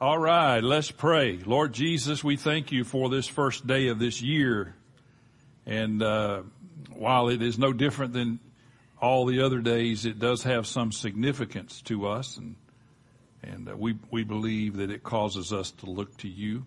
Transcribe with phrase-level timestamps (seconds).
[0.00, 1.38] All right, let's pray.
[1.38, 4.74] Lord Jesus, we thank you for this first day of this year.
[5.66, 6.42] And uh,
[6.92, 8.40] while it is no different than
[9.00, 12.56] all the other days, it does have some significance to us, and
[13.44, 16.66] and uh, we we believe that it causes us to look to you.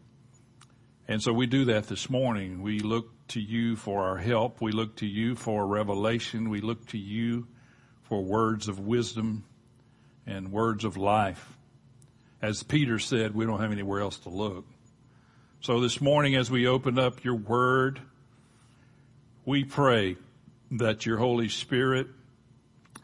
[1.10, 2.62] And so we do that this morning.
[2.62, 4.62] We look to you for our help.
[4.62, 6.50] We look to you for revelation.
[6.50, 7.46] We look to you
[8.04, 9.44] for words of wisdom
[10.26, 11.57] and words of life.
[12.42, 14.66] As Peter said, we don't have anywhere else to look.
[15.62, 18.00] So this morning, as we open up your word,
[19.44, 20.18] we pray
[20.72, 22.08] that your Holy Spirit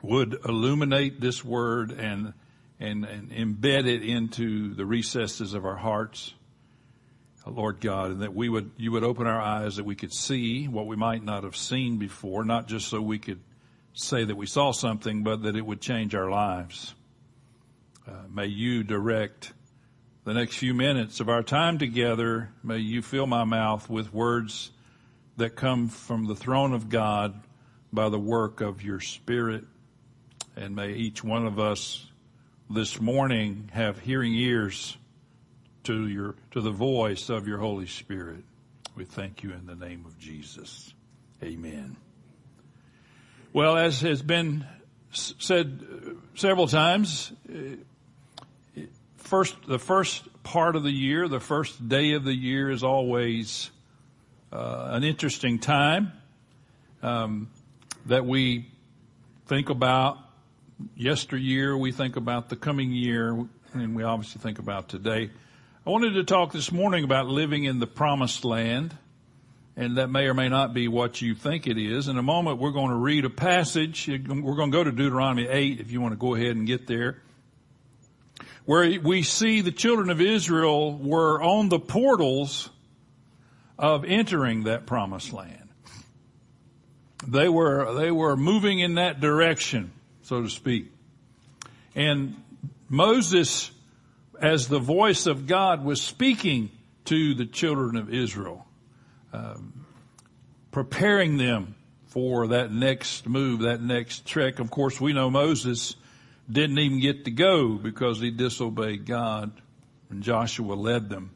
[0.03, 2.33] would illuminate this word and,
[2.79, 6.33] and, and embed it into the recesses of our hearts.
[7.45, 10.67] Lord God, and that we would, you would open our eyes that we could see
[10.67, 13.41] what we might not have seen before, not just so we could
[13.93, 16.95] say that we saw something, but that it would change our lives.
[18.05, 19.53] Uh, may you direct
[20.25, 22.49] the next few minutes of our time together.
[22.61, 24.71] May you fill my mouth with words
[25.37, 27.41] that come from the throne of God
[27.93, 29.63] by the work of your spirit.
[30.55, 32.05] And may each one of us
[32.69, 34.97] this morning have hearing ears
[35.83, 38.43] to your, to the voice of your Holy Spirit.
[38.95, 40.93] We thank you in the name of Jesus.
[41.41, 41.95] Amen.
[43.53, 44.65] Well, as has been
[45.11, 45.85] said
[46.35, 47.31] several times,
[49.23, 53.71] first, the first part of the year, the first day of the year is always
[54.51, 56.11] uh, an interesting time
[57.01, 57.49] um,
[58.05, 58.67] that we
[59.47, 60.17] think about
[60.95, 65.29] yesteryear, we think about the coming year, and we obviously think about today.
[65.85, 68.95] I wanted to talk this morning about living in the promised land,
[69.75, 72.07] and that may or may not be what you think it is.
[72.07, 74.07] In a moment, we're going to read a passage.
[74.07, 74.17] We're
[74.55, 77.21] going to go to Deuteronomy 8 if you want to go ahead and get there
[78.65, 82.69] where we see the children of Israel were on the portals
[83.77, 85.69] of entering that promised land.
[87.27, 89.91] They were, they were moving in that direction,
[90.23, 90.91] so to speak.
[91.95, 92.35] And
[92.89, 93.71] Moses,
[94.39, 96.69] as the voice of God, was speaking
[97.05, 98.65] to the children of Israel,
[99.31, 99.85] um,
[100.71, 101.75] preparing them
[102.07, 104.59] for that next move, that next trek.
[104.59, 105.95] Of course, we know Moses
[106.51, 109.51] didn't even get to go because he disobeyed God
[110.09, 111.31] and Joshua led them.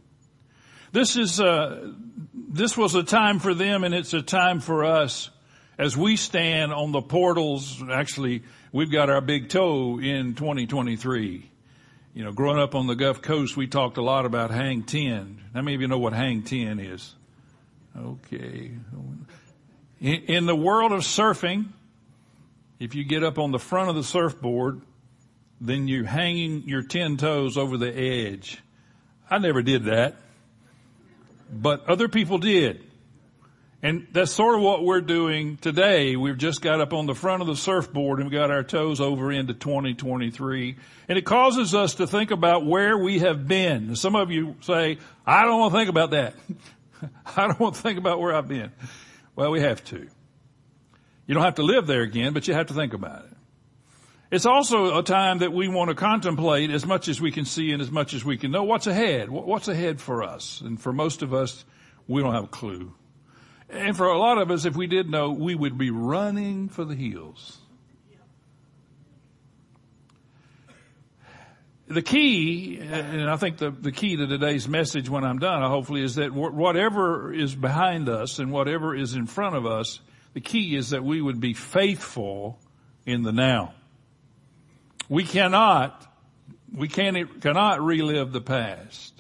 [0.92, 1.92] This is, uh,
[2.34, 5.30] this was a time for them and it's a time for us
[5.78, 7.84] as we stand on the portals.
[7.92, 11.50] Actually, we've got our big toe in 2023.
[12.14, 15.44] You know, growing up on the Gulf Coast, we talked a lot about hang 10.
[15.54, 17.14] How many of you know what hang 10 is?
[17.96, 18.72] Okay.
[20.02, 21.68] In the world of surfing,
[22.80, 24.82] if you get up on the front of the surfboard
[25.60, 28.60] then you're hanging your 10 toes over the edge.
[29.30, 30.16] I never did that,
[31.52, 32.84] but other people did.
[33.84, 36.16] And that's sort of what we're doing today.
[36.16, 39.00] We've just got up on the front of the surfboard and we got our toes
[39.00, 40.76] over into 2023.
[41.08, 43.96] And it causes us to think about where we have been.
[43.96, 44.98] Some of you say,
[45.28, 46.34] I don't want to think about that.
[47.38, 48.72] I don't want to think about where I've been.
[49.36, 50.08] Well, we have to.
[51.28, 53.37] You don't have to live there again, but you have to think about it.
[54.30, 57.72] It's also a time that we want to contemplate as much as we can see
[57.72, 59.30] and as much as we can know what's ahead.
[59.30, 60.60] What's ahead for us?
[60.60, 61.64] And for most of us,
[62.08, 62.94] we don't have a clue.
[63.70, 66.84] And for a lot of us, if we did know, we would be running for
[66.84, 67.58] the hills.
[71.90, 76.04] The key, and I think the, the key to today's message when I'm done, hopefully,
[76.04, 80.02] is that whatever is behind us and whatever is in front of us,
[80.34, 82.60] the key is that we would be faithful
[83.06, 83.74] in the now.
[85.10, 86.06] We cannot,
[86.74, 89.14] we can, cannot relive the past.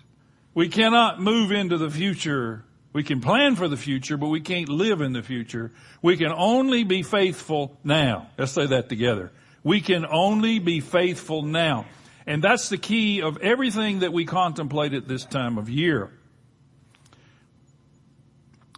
[0.53, 2.64] We cannot move into the future.
[2.92, 5.72] We can plan for the future, but we can't live in the future.
[6.02, 8.30] We can only be faithful now.
[8.38, 9.31] Let's say that together.
[9.64, 11.86] We can only be faithful now.
[12.25, 16.12] And that's the key of everything that we contemplate at this time of year.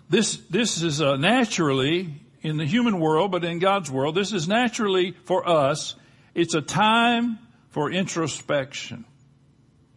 [0.09, 4.47] This, this is uh, naturally in the human world, but in God's world, this is
[4.47, 5.95] naturally for us
[6.39, 7.37] it's a time
[7.71, 9.03] for introspection.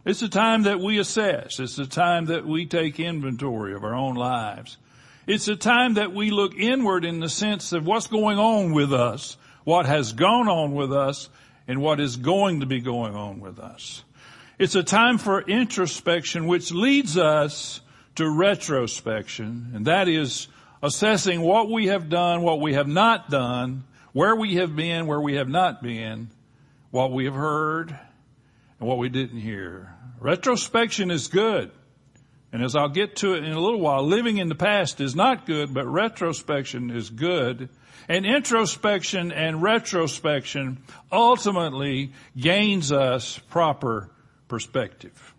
[0.05, 1.57] It's a time that we assess.
[1.57, 4.75] It's a time that we take inventory of our own lives.
[5.25, 8.91] It's a time that we look inward in the sense of what's going on with
[8.91, 11.29] us, what has gone on with us,
[11.65, 14.03] and what is going to be going on with us.
[14.59, 17.79] It's a time for introspection which leads us
[18.15, 20.49] to retrospection, and that is
[20.83, 25.21] assessing what we have done, what we have not done, where we have been, where
[25.21, 26.29] we have not been,
[26.91, 27.89] what we have heard,
[28.79, 29.93] and what we didn't hear.
[30.19, 31.71] Retrospection is good.
[32.51, 35.15] And as I'll get to it in a little while, living in the past is
[35.15, 37.69] not good, but retrospection is good.
[38.07, 44.11] And introspection and retrospection ultimately gains us proper
[44.47, 45.33] perspective.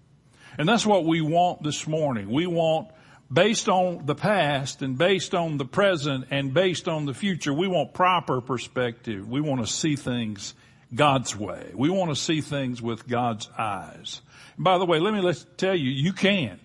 [0.59, 2.31] And that's what we want this morning.
[2.31, 2.89] We want,
[3.33, 7.69] based on the past and based on the present and based on the future, we
[7.69, 9.29] want proper perspective.
[9.29, 10.55] We want to see things
[10.95, 11.73] God's way.
[11.75, 14.21] We want to see things with God's eyes.
[14.57, 16.61] And by the way, let me let's tell you, you can.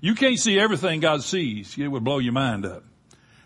[0.00, 1.78] You can't see everything God sees.
[1.78, 2.84] It would blow your mind up.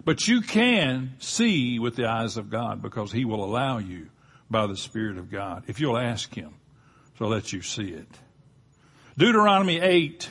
[0.04, 4.08] But you can see with the eyes of God because He will allow you
[4.50, 6.54] by the Spirit of God if you'll ask Him
[7.18, 8.08] to let you see it.
[9.18, 10.30] Deuteronomy 8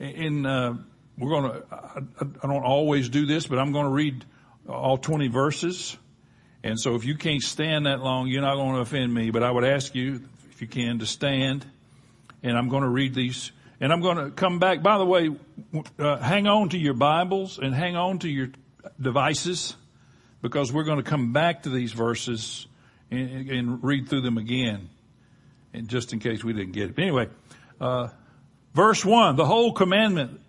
[0.00, 0.78] in, uh,
[1.20, 4.24] we're going to, I, don't always do this, but I'm going to read
[4.68, 5.96] all 20 verses.
[6.64, 9.42] And so if you can't stand that long, you're not going to offend me, but
[9.42, 11.66] I would ask you, if you can, to stand.
[12.42, 13.52] And I'm going to read these.
[13.80, 14.82] And I'm going to come back.
[14.82, 15.30] By the way,
[15.98, 18.48] uh, hang on to your Bibles and hang on to your
[19.00, 19.76] devices
[20.42, 22.66] because we're going to come back to these verses
[23.10, 24.88] and, and read through them again.
[25.72, 26.96] And just in case we didn't get it.
[26.96, 27.28] But anyway,
[27.80, 28.08] uh,
[28.74, 30.40] verse one, the whole commandment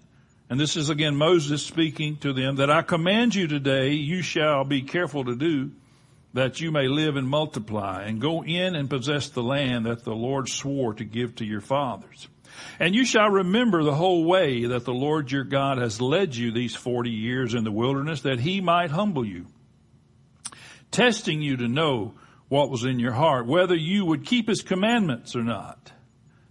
[0.51, 4.65] and this is again Moses speaking to them that I command you today, you shall
[4.65, 5.71] be careful to do
[6.33, 10.13] that you may live and multiply and go in and possess the land that the
[10.13, 12.27] Lord swore to give to your fathers.
[12.81, 16.51] And you shall remember the whole way that the Lord your God has led you
[16.51, 19.45] these 40 years in the wilderness that he might humble you,
[20.91, 22.13] testing you to know
[22.49, 25.93] what was in your heart, whether you would keep his commandments or not.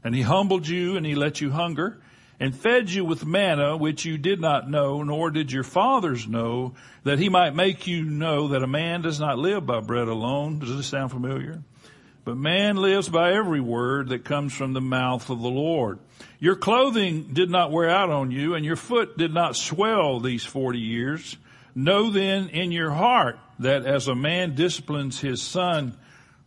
[0.03, 2.01] And he humbled you and he let you hunger
[2.41, 6.75] and fed you with manna which you did not know, nor did your fathers know,
[7.05, 10.59] that he might make you know that a man does not live by bread alone.
[10.59, 11.63] Does this sound familiar?
[12.25, 15.99] But man lives by every word that comes from the mouth of the Lord.
[16.39, 20.45] Your clothing did not wear out on you, and your foot did not swell these
[20.45, 21.37] forty years.
[21.75, 25.97] Know then in your heart that as a man disciplines his son,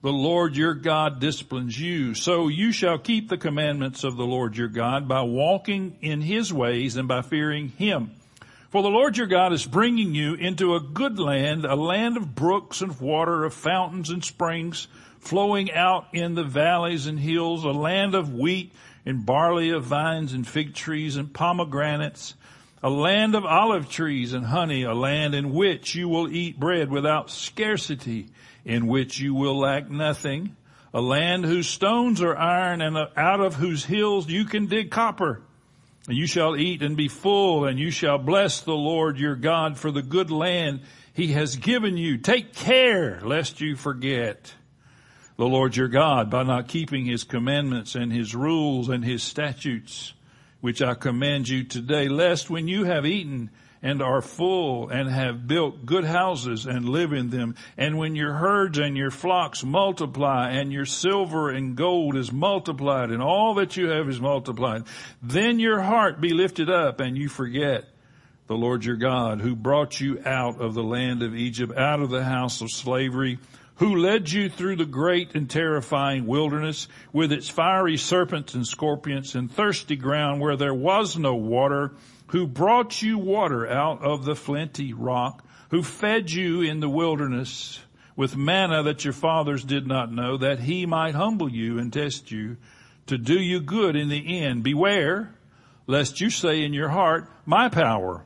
[0.04, 2.14] the Lord your God disciplines you.
[2.14, 6.52] So you shall keep the commandments of the Lord your God by walking in his
[6.52, 8.12] ways and by fearing him.
[8.70, 12.36] For the Lord your God is bringing you into a good land, a land of
[12.36, 14.90] brooks and water, of fountains and springs,
[15.20, 18.74] flowing out in the valleys and hills, a land of wheat
[19.06, 22.34] and barley, of vines and fig trees and pomegranates,
[22.82, 26.90] a land of olive trees and honey, a land in which you will eat bread
[26.92, 28.28] without scarcity
[28.66, 30.56] in which you will lack nothing,
[30.94, 35.42] a land whose stones are iron and out of whose hills you can dig copper.
[36.08, 39.78] And you shall eat and be full and you shall bless the Lord your God
[39.78, 40.82] for the good land
[41.14, 42.18] he has given you.
[42.18, 44.54] Take care lest you forget
[45.38, 50.14] the Lord your God by not keeping his commandments and his rules and his statutes,
[50.62, 53.50] which I command you today, lest when you have eaten
[53.84, 57.56] and are full and have built good houses and live in them.
[57.78, 63.12] And when your herds and your flocks multiply and your silver and gold is multiplied
[63.12, 64.84] and all that you have is multiplied,
[65.22, 67.84] then your heart be lifted up and you forget
[68.48, 72.10] the Lord your God who brought you out of the land of Egypt, out of
[72.10, 73.38] the house of slavery,
[73.76, 79.36] who led you through the great and terrifying wilderness with its fiery serpents and scorpions
[79.36, 81.94] and thirsty ground where there was no water
[82.34, 87.80] who brought you water out of the flinty rock, who fed you in the wilderness
[88.16, 92.32] with manna that your fathers did not know, that he might humble you and test
[92.32, 92.58] you
[93.06, 94.64] to do you good in the end.
[94.64, 95.36] Beware
[95.86, 98.26] lest you say in your heart, my power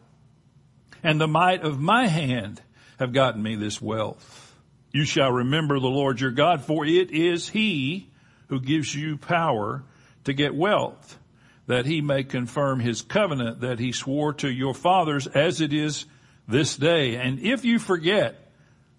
[1.03, 2.61] and the might of my hand
[2.99, 4.55] have gotten me this wealth.
[4.93, 8.09] You shall remember the Lord your God, for it is he
[8.47, 9.83] who gives you power
[10.23, 11.19] to get wealth
[11.67, 16.05] that he may confirm his covenant that he swore to your fathers as it is
[16.47, 17.15] this day.
[17.15, 18.51] And if you forget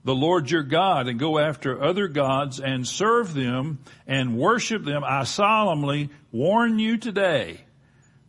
[0.04, 5.02] the Lord your God and go after other gods and serve them and worship them,
[5.04, 7.62] I solemnly warn you today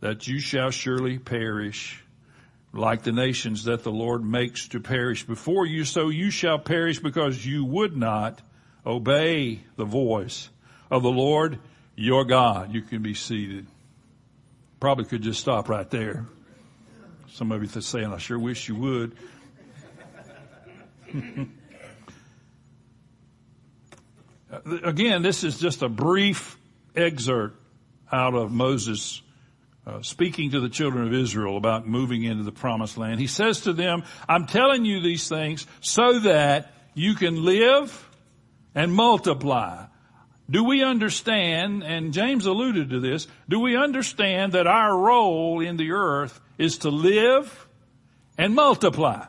[0.00, 2.02] that you shall surely perish
[2.72, 5.84] like the nations that the Lord makes to perish before you.
[5.84, 8.40] So you shall perish because you would not
[8.86, 10.48] obey the voice
[10.90, 11.58] of the Lord
[11.94, 12.72] your God.
[12.72, 13.66] You can be seated.
[14.80, 16.24] Probably could just stop right there.
[17.28, 19.16] Some of you are saying, I sure wish you would.
[24.82, 26.58] Again, this is just a brief
[26.96, 27.56] excerpt
[28.10, 29.22] out of Moses
[29.86, 33.20] uh, speaking to the children of Israel about moving into the promised land.
[33.20, 38.08] He says to them, I'm telling you these things so that you can live
[38.74, 39.86] and multiply.
[40.50, 45.76] Do we understand, and James alluded to this, do we understand that our role in
[45.76, 47.68] the earth is to live
[48.36, 49.26] and multiply?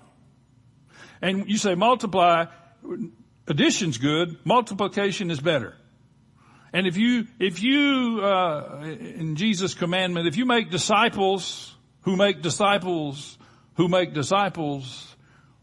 [1.21, 2.45] And you say multiply,
[3.47, 5.75] addition's good, multiplication is better.
[6.73, 12.41] And if you, if you, uh, in Jesus' commandment, if you make disciples who make
[12.41, 13.37] disciples
[13.75, 15.15] who make disciples,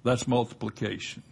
[0.02, 1.22] that's multiplication.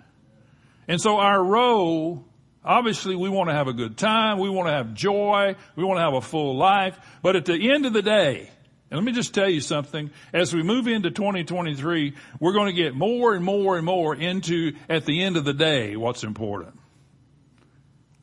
[0.88, 2.24] And so our role
[2.66, 4.40] Obviously, we want to have a good time.
[4.40, 5.54] We want to have joy.
[5.76, 6.98] We want to have a full life.
[7.22, 8.50] But at the end of the day,
[8.90, 12.72] and let me just tell you something, as we move into 2023, we're going to
[12.72, 16.76] get more and more and more into, at the end of the day, what's important.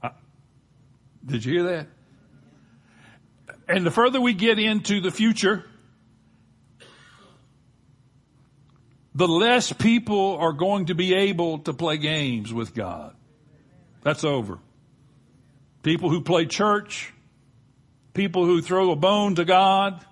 [0.02, 0.10] Uh,
[1.26, 1.88] did you hear that?
[3.70, 5.64] And the further we get into the future,
[9.16, 13.16] the less people are going to be able to play games with God.
[14.04, 14.60] That's over.
[15.82, 17.14] People who play church,
[18.14, 20.06] people who throw a bone to God,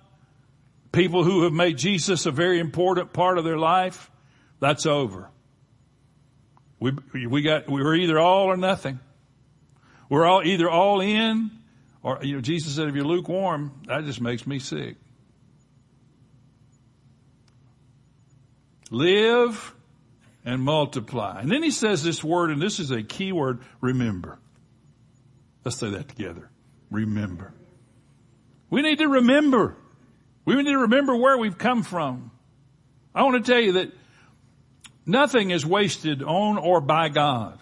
[0.90, 4.10] people who have made Jesus a very important part of their life,
[4.60, 5.28] that's over.
[6.80, 6.92] We,
[7.26, 8.98] we got, we were either all or nothing.
[10.08, 11.50] We're all either all in
[12.02, 14.96] or, you know, Jesus said, if you're lukewarm, that just makes me sick.
[18.90, 19.74] Live
[20.44, 21.40] and multiply.
[21.40, 24.38] And then he says this word, and this is a key word, remember.
[25.64, 26.50] Let's say that together.
[26.90, 27.54] Remember.
[28.70, 29.76] We need to remember.
[30.44, 32.30] We need to remember where we've come from.
[33.14, 33.92] I want to tell you that
[35.06, 37.58] nothing is wasted on or by God.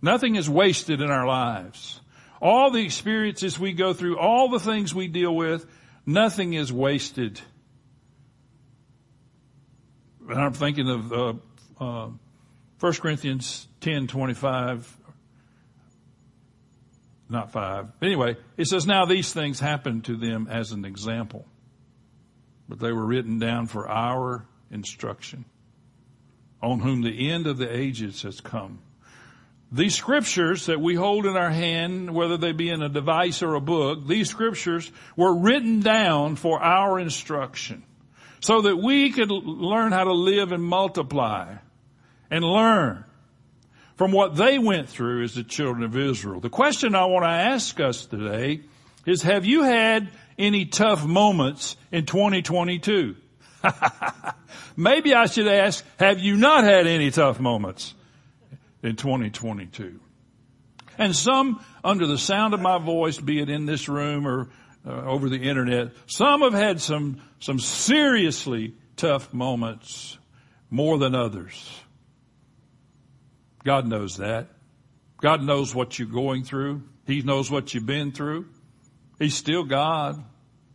[0.00, 2.00] Nothing is wasted in our lives.
[2.40, 5.66] All the experiences we go through, all the things we deal with,
[6.06, 7.40] nothing is wasted.
[10.28, 11.32] And I'm thinking of uh,
[11.80, 12.08] uh,
[12.80, 14.96] 1 Corinthians 10, 25,
[17.28, 17.88] not 5.
[18.02, 21.44] Anyway, it says, now these things happened to them as an example,
[22.68, 25.44] but they were written down for our instruction,
[26.62, 28.80] on whom the end of the ages has come.
[29.70, 33.54] These scriptures that we hold in our hand, whether they be in a device or
[33.54, 37.82] a book, these scriptures were written down for our instruction
[38.40, 41.56] so that we could learn how to live and multiply
[42.30, 43.04] and learn
[43.96, 46.40] from what they went through as the children of Israel.
[46.40, 48.60] The question I want to ask us today
[49.06, 50.08] is have you had
[50.38, 53.16] any tough moments in 2022?
[54.76, 57.94] Maybe I should ask, have you not had any tough moments
[58.82, 59.98] in 2022?
[60.96, 64.48] And some under the sound of my voice, be it in this room or
[64.86, 70.18] uh, over the internet, some have had some, some seriously tough moments
[70.70, 71.80] more than others.
[73.64, 74.48] God knows that.
[75.20, 76.82] God knows what you're going through.
[77.06, 78.46] He knows what you've been through.
[79.18, 80.22] He's still God.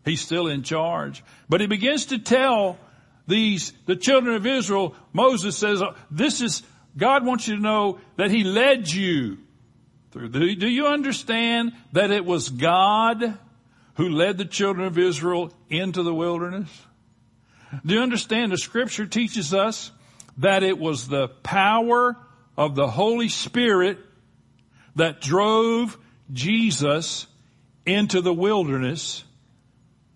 [0.04, 1.24] He's still in charge.
[1.48, 2.78] But he begins to tell
[3.28, 6.64] these, the children of Israel, Moses says, uh, this is,
[6.98, 9.38] God wants you to know that he led you
[10.12, 10.30] through.
[10.30, 13.38] Do you understand that it was God
[13.96, 16.70] who led the children of Israel into the wilderness?
[17.86, 19.92] Do you understand the scripture teaches us
[20.38, 22.18] that it was the power
[22.58, 23.98] of the Holy Spirit
[24.96, 25.98] that drove
[26.32, 27.28] Jesus
[27.86, 29.24] into the wilderness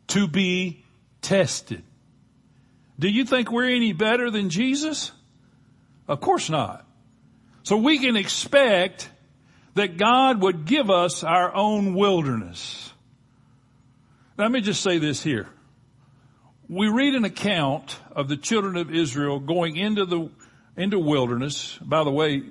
[0.08, 0.84] to be
[1.22, 1.84] tested.
[3.00, 5.12] Do you think we're any better than Jesus?
[6.08, 6.86] Of course not.
[7.64, 9.10] So we can expect
[9.76, 12.92] that God would give us our own wilderness.
[14.38, 15.48] Let me just say this here.
[16.70, 20.30] We read an account of the children of Israel going into the
[20.78, 21.78] into wilderness.
[21.82, 22.44] By the way,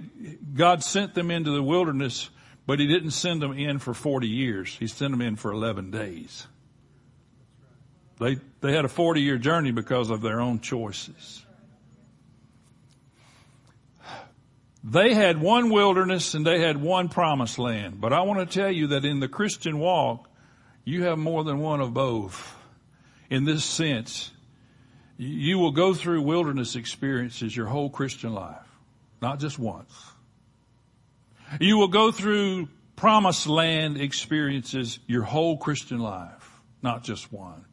[0.54, 2.28] God sent them into the wilderness,
[2.66, 4.76] but he didn't send them in for 40 years.
[4.76, 6.47] He sent them in for 11 days.
[8.18, 11.45] They, they had a 40 year journey because of their own choices.
[14.83, 18.00] They had one wilderness and they had one promised land.
[18.00, 20.28] But I want to tell you that in the Christian walk,
[20.85, 22.54] you have more than one of both.
[23.28, 24.30] In this sense,
[25.16, 28.66] you will go through wilderness experiences your whole Christian life,
[29.23, 29.92] not just once.
[31.61, 37.64] You will go through promised land experiences your whole Christian life, not just one.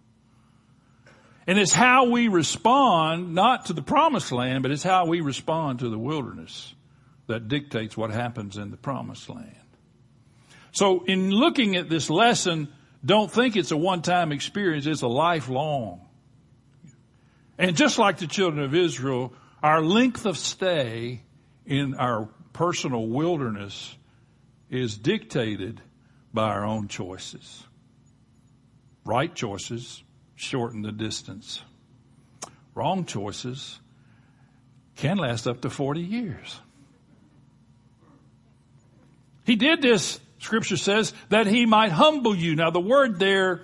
[1.45, 5.79] And it's how we respond, not to the promised land, but it's how we respond
[5.79, 6.73] to the wilderness
[7.27, 9.55] that dictates what happens in the promised land.
[10.71, 12.69] So in looking at this lesson,
[13.03, 16.02] don't think it's a one-time experience, it's a lifelong
[17.57, 21.21] and just like the children of Israel, our length of stay
[21.65, 23.95] in our personal wilderness
[24.69, 25.81] is dictated
[26.33, 27.63] by our own choices.
[29.05, 30.03] Right choices
[30.35, 31.61] shorten the distance.
[32.73, 33.79] Wrong choices
[34.95, 36.59] can last up to 40 years.
[39.45, 42.55] He did this, scripture says, that he might humble you.
[42.55, 43.61] Now the word there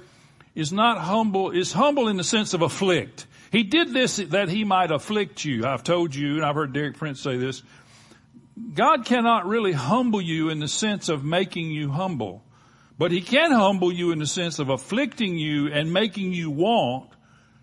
[0.53, 3.25] is not humble, is humble in the sense of afflict.
[3.51, 5.65] He did this that he might afflict you.
[5.65, 7.63] I've told you, and I've heard Derek Prince say this,
[8.73, 12.43] God cannot really humble you in the sense of making you humble,
[12.97, 17.09] but he can humble you in the sense of afflicting you and making you want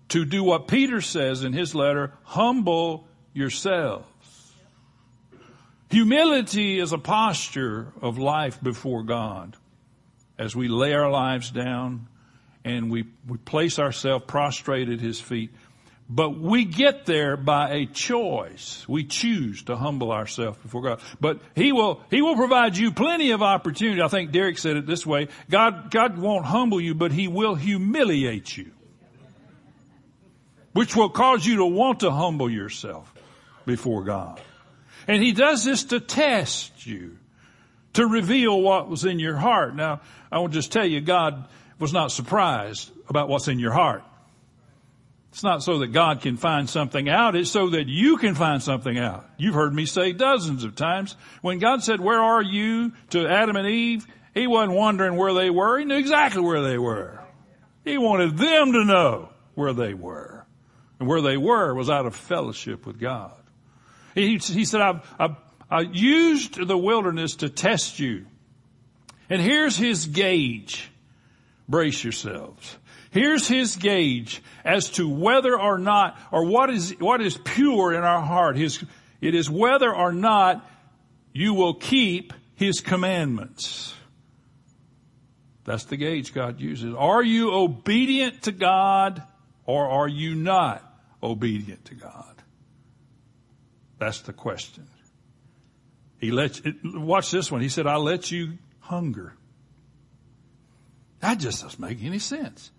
[0.08, 4.06] to do what Peter says in his letter, humble yourselves.
[5.90, 9.56] Humility is a posture of life before God
[10.38, 12.08] as we lay our lives down
[12.64, 15.54] and we, we place ourselves prostrate at His feet.
[16.08, 18.88] But we get there by a choice.
[18.88, 21.00] We choose to humble ourselves before God.
[21.20, 24.00] But He will, He will provide you plenty of opportunity.
[24.00, 25.28] I think Derek said it this way.
[25.50, 28.70] God, God won't humble you, but He will humiliate you.
[30.74, 33.12] Which will cause you to want to humble yourself
[33.64, 34.40] before God.
[35.08, 37.18] And He does this to test you,
[37.94, 39.74] to reveal what was in your heart.
[39.74, 41.48] Now, I will just tell you, God
[41.80, 44.04] was not surprised about what's in your heart.
[45.36, 47.36] It's not so that God can find something out.
[47.36, 49.28] It's so that you can find something out.
[49.36, 51.14] You've heard me say dozens of times.
[51.42, 54.06] When God said, where are you to Adam and Eve?
[54.32, 55.78] He wasn't wondering where they were.
[55.78, 57.20] He knew exactly where they were.
[57.84, 60.46] He wanted them to know where they were.
[61.00, 63.36] And where they were was out of fellowship with God.
[64.14, 65.36] He, he said, I've, I've,
[65.70, 68.24] I used the wilderness to test you.
[69.28, 70.90] And here's his gauge.
[71.68, 72.78] Brace yourselves.
[73.16, 78.04] Here's his gauge as to whether or not, or what is, what is pure in
[78.04, 78.58] our heart.
[78.58, 78.84] His,
[79.22, 80.68] it is whether or not
[81.32, 83.94] you will keep his commandments.
[85.64, 86.94] That's the gauge God uses.
[86.94, 89.22] Are you obedient to God
[89.64, 90.84] or are you not
[91.22, 92.42] obedient to God?
[93.98, 94.88] That's the question.
[96.18, 97.62] He lets, watch this one.
[97.62, 99.32] He said, I let you hunger.
[101.20, 102.72] That just doesn't make any sense.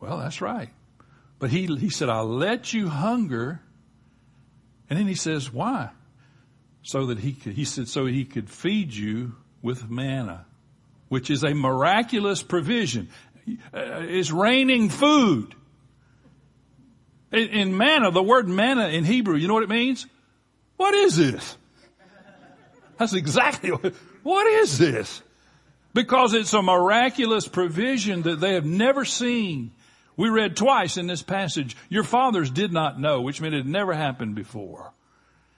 [0.00, 0.70] Well, that's right.
[1.38, 3.60] But he, he said, I'll let you hunger.
[4.90, 5.90] And then he says, why?
[6.82, 10.46] So that he could, he said, so he could feed you with manna,
[11.08, 13.08] which is a miraculous provision.
[13.46, 15.54] Uh, it's raining food.
[17.32, 20.06] In, in manna, the word manna in Hebrew, you know what it means?
[20.76, 21.56] What is this?
[22.98, 25.22] That's exactly what, what is this?
[25.94, 29.72] Because it's a miraculous provision that they have never seen.
[30.18, 33.66] We read twice in this passage, your fathers did not know, which meant it had
[33.66, 34.92] never happened before.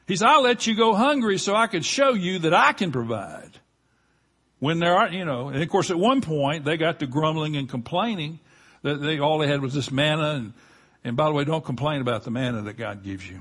[0.07, 2.93] He said, I'll let you go hungry so I can show you that I can
[2.93, 3.59] provide.
[4.59, 7.57] When there are, you know, and of course at one point they got to grumbling
[7.57, 8.39] and complaining
[8.83, 10.53] that they, all they had was this manna and,
[11.05, 13.41] and by the way, don't complain about the manna that God gives you.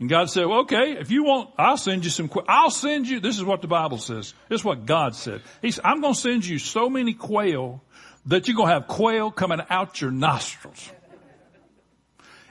[0.00, 3.20] And God said, well, okay, if you want, I'll send you some, I'll send you,
[3.20, 4.32] this is what the Bible says.
[4.48, 5.42] This is what God said.
[5.60, 7.82] He said, I'm going to send you so many quail
[8.26, 10.90] that you're going to have quail coming out your nostrils.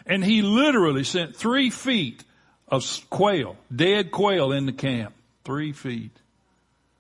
[0.06, 2.24] And he literally sent three feet
[2.68, 5.14] of quail, dead quail in the camp.
[5.44, 6.12] Three feet.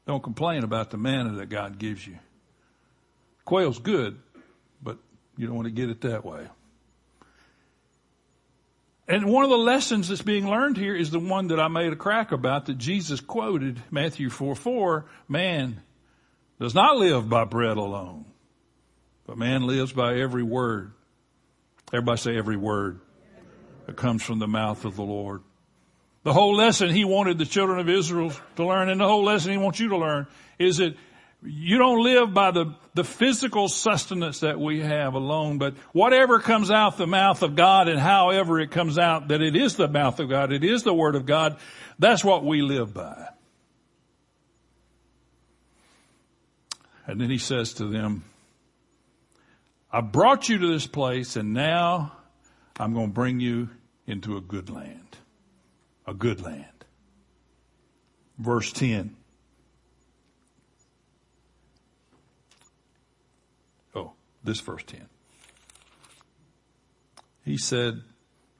[0.05, 2.17] Don't complain about the manna that God gives you.
[3.45, 4.19] Quail's good,
[4.81, 4.97] but
[5.37, 6.47] you don't want to get it that way.
[9.07, 11.91] And one of the lessons that's being learned here is the one that I made
[11.91, 15.81] a crack about that Jesus quoted, Matthew 4 4, man
[16.59, 18.25] does not live by bread alone,
[19.25, 20.91] but man lives by every word.
[21.93, 22.99] Everybody say every word
[23.85, 25.41] that comes from the mouth of the Lord.
[26.23, 29.51] The whole lesson he wanted the children of Israel to learn and the whole lesson
[29.51, 30.95] he wants you to learn is that
[31.45, 36.71] you don't live by the, the physical sustenance that we have alone, but whatever comes
[36.71, 40.19] out the mouth of God and however it comes out, that it is the mouth
[40.21, 41.57] of God, it is the word of God,
[41.99, 43.27] that's what we live by.
[47.05, 48.23] And then he says to them,
[49.95, 52.13] I brought you to this place and now
[52.79, 53.69] I'm going to bring you
[54.07, 55.17] into a good land.
[56.07, 56.65] A good land.
[58.39, 59.15] Verse 10.
[63.93, 65.05] Oh, this verse 10.
[67.45, 68.01] He said,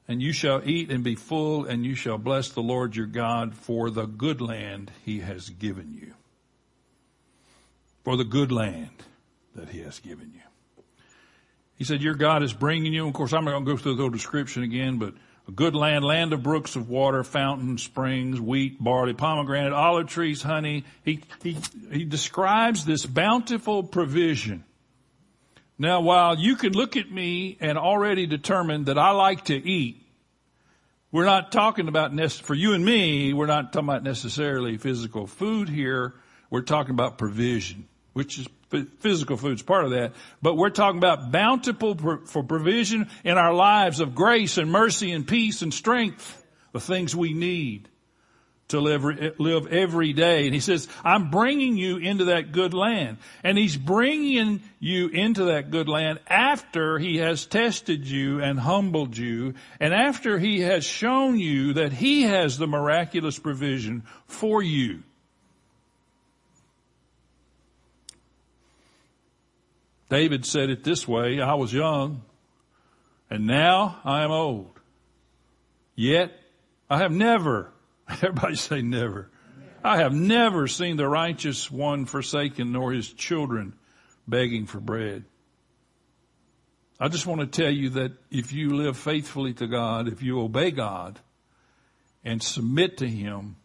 [0.06, 3.56] and you shall eat and be full and you shall bless the Lord your God
[3.56, 6.14] for the good land he has given you.
[8.04, 9.02] For the good land
[9.56, 10.53] that he has given you.
[11.84, 13.06] He said, your God is bringing you.
[13.06, 15.12] Of course, I'm not going to go through the whole description again, but
[15.46, 20.42] A good land, land of brooks of water, fountains, springs, wheat, barley, pomegranate, olive trees,
[20.42, 20.84] honey.
[21.04, 21.58] He, he,
[21.92, 24.64] he describes this bountiful provision.
[25.78, 30.00] Now while you can look at me and already determine that I like to eat,
[31.12, 35.68] we're not talking about, for you and me, we're not talking about necessarily physical food
[35.68, 36.14] here.
[36.48, 38.48] We're talking about provision, which is
[38.98, 44.00] physical food's part of that, but we're talking about bountiful for provision in our lives
[44.00, 47.88] of grace and mercy and peace and strength, the things we need
[48.68, 49.04] to live,
[49.38, 50.46] live every day.
[50.46, 53.18] And he says, I'm bringing you into that good land.
[53.42, 59.16] And he's bringing you into that good land after he has tested you and humbled
[59.16, 65.02] you and after he has shown you that he has the miraculous provision for you.
[70.14, 72.22] David said it this way, I was young
[73.28, 74.78] and now I am old.
[75.96, 76.30] Yet
[76.88, 77.72] I have never,
[78.08, 79.28] everybody say never.
[79.82, 83.74] I have never seen the righteous one forsaken nor his children
[84.28, 85.24] begging for bread.
[87.00, 90.40] I just want to tell you that if you live faithfully to God, if you
[90.40, 91.18] obey God
[92.22, 93.56] and submit to Him,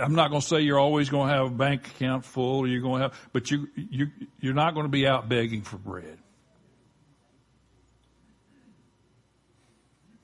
[0.00, 2.66] I'm not going to say you're always going to have a bank account full.
[2.66, 4.08] You're going to have, but you you
[4.40, 6.18] you're not going to be out begging for bread.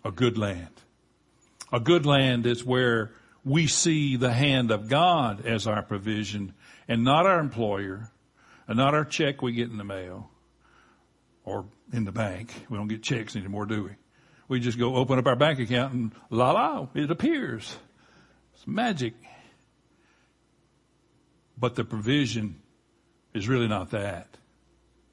[0.05, 0.71] A good land,
[1.73, 3.13] a good land is where
[3.45, 6.55] we see the hand of God as our provision,
[6.89, 8.11] and not our employer,
[8.67, 10.31] and not our check we get in the mail
[11.45, 12.53] or in the bank.
[12.69, 13.91] We don't get checks anymore, do we?
[14.49, 17.77] We just go open up our bank account and la la, it appears.
[18.55, 19.15] It's magic.
[21.59, 22.61] But the provision
[23.35, 24.37] is really not that.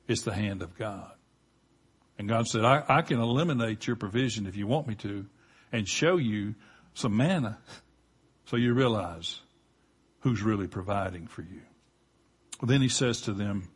[0.07, 1.11] It's the hand of God.
[2.17, 5.25] And God said, I, I can eliminate your provision if you want me to
[5.71, 6.55] and show you
[6.93, 7.57] some manna
[8.45, 9.39] so you realize
[10.19, 11.61] who's really providing for you.
[12.61, 13.69] Well, then he says to them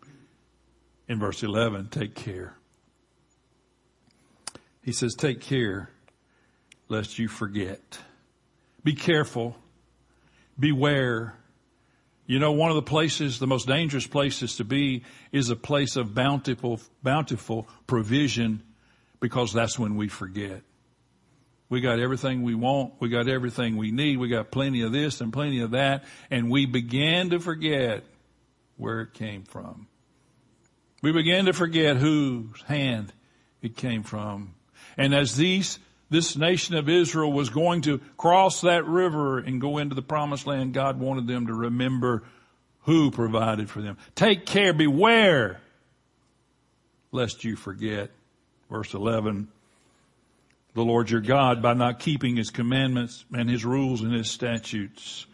[1.08, 2.58] in verse 11, take care.
[4.82, 5.90] He says, take care
[6.88, 8.00] lest you forget.
[8.84, 9.58] Be careful.
[10.58, 11.36] Beware
[12.28, 15.96] you know, one of the places, the most dangerous places to be is a place
[15.96, 18.62] of bountiful, bountiful provision
[19.22, 20.62] because that's when we forget.
[21.70, 22.94] We got everything we want.
[23.00, 24.18] We got everything we need.
[24.18, 26.04] We got plenty of this and plenty of that.
[26.30, 28.04] And we began to forget
[28.76, 29.88] where it came from.
[31.02, 33.14] We began to forget whose hand
[33.62, 34.54] it came from.
[34.98, 39.78] And as these this nation of Israel was going to cross that river and go
[39.78, 42.24] into the promised land, God wanted them to remember
[42.82, 43.98] who provided for them.
[44.16, 45.60] Take care, beware,
[47.12, 48.12] lest you forget.
[48.70, 49.50] Verse 11,
[50.74, 55.26] the Lord your God by not keeping his commandments and his rules and his statutes.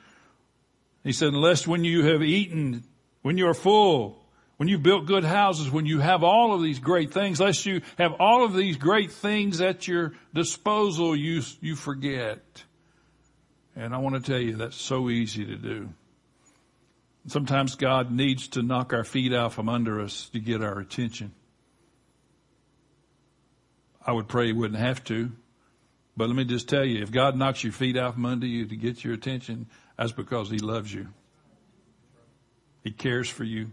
[1.03, 2.83] He said, unless when you have eaten,
[3.21, 4.22] when you are full,
[4.63, 7.82] when you built good houses, when you have all of these great things, lest you
[7.97, 12.63] have all of these great things at your disposal, you, you forget.
[13.76, 15.89] And I want to tell you that's so easy to do.
[17.28, 21.34] Sometimes God needs to knock our feet out from under us to get our attention.
[24.08, 25.30] I would pray he wouldn't have to,
[26.15, 28.65] but let me just tell you, if God knocks your feet out from under you
[28.67, 31.10] to get your attention, that's because he loves you.
[32.82, 33.71] He cares for you.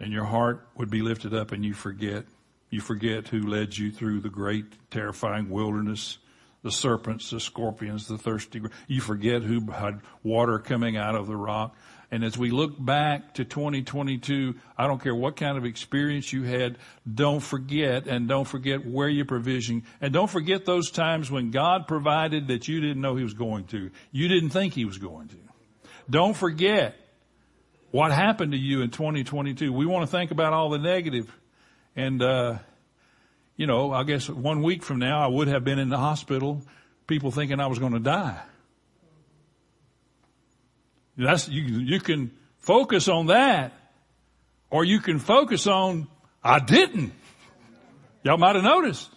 [0.00, 2.24] And your heart would be lifted up and you forget.
[2.70, 6.18] You forget who led you through the great terrifying wilderness,
[6.62, 8.60] the serpents, the scorpions, the thirsty.
[8.88, 11.76] You forget who had water coming out of the rock.
[12.10, 16.42] And as we look back to 2022, I don't care what kind of experience you
[16.42, 16.78] had,
[17.12, 21.88] don't forget and don't forget where your provision and don't forget those times when God
[21.88, 23.90] provided that you didn't know he was going to.
[24.12, 25.36] You didn't think he was going to.
[26.08, 26.96] Don't forget
[27.94, 29.72] what happened to you in 2022.
[29.72, 31.32] We want to think about all the negative.
[31.94, 32.58] And, uh,
[33.56, 36.60] you know, I guess one week from now I would have been in the hospital,
[37.06, 38.42] people thinking I was going to die.
[41.16, 43.72] That's, you, you can focus on that,
[44.70, 46.08] or you can focus on,
[46.42, 47.12] I didn't.
[48.24, 49.08] Y'all might have noticed.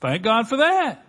[0.00, 1.06] Thank God for that.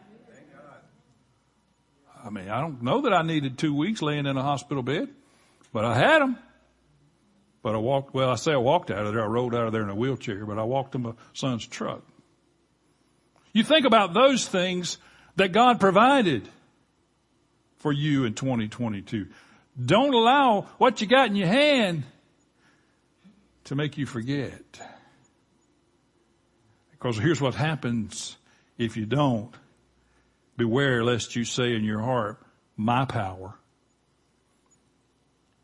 [2.23, 5.09] I mean, I don't know that I needed two weeks laying in a hospital bed,
[5.73, 6.37] but I had them.
[7.61, 9.23] But I walked, well, I say I walked out of there.
[9.23, 12.01] I rolled out of there in a wheelchair, but I walked to my son's truck.
[13.53, 14.97] You think about those things
[15.35, 16.47] that God provided
[17.77, 19.27] for you in 2022.
[19.83, 22.03] Don't allow what you got in your hand
[23.65, 24.61] to make you forget.
[26.91, 28.37] Because here's what happens
[28.77, 29.53] if you don't.
[30.55, 32.39] Beware lest you say in your heart,
[32.77, 33.55] my power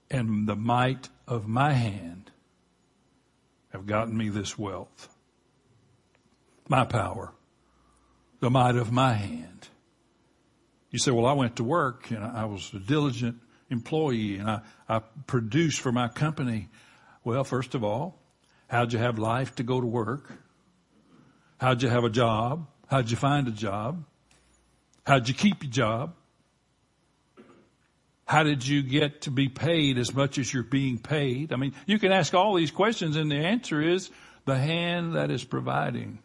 [0.09, 2.31] and the might of my hand
[3.71, 5.15] have gotten me this wealth.
[6.67, 7.33] My power,
[8.39, 9.67] the might of my hand.
[10.91, 13.37] You say, well, I went to work and I was a diligent
[13.69, 16.69] employee and I, I produced for my company.
[17.23, 18.19] Well, first of all,
[18.67, 20.31] how'd you have life to go to work?
[21.59, 22.67] How'd you have a job?
[22.87, 24.03] How'd you find a job?
[25.09, 26.13] How'd you keep your job?
[28.25, 31.51] How did you get to be paid as much as you're being paid?
[31.51, 34.11] I mean, you can ask all these questions and the answer is
[34.45, 36.19] the hand that is providing.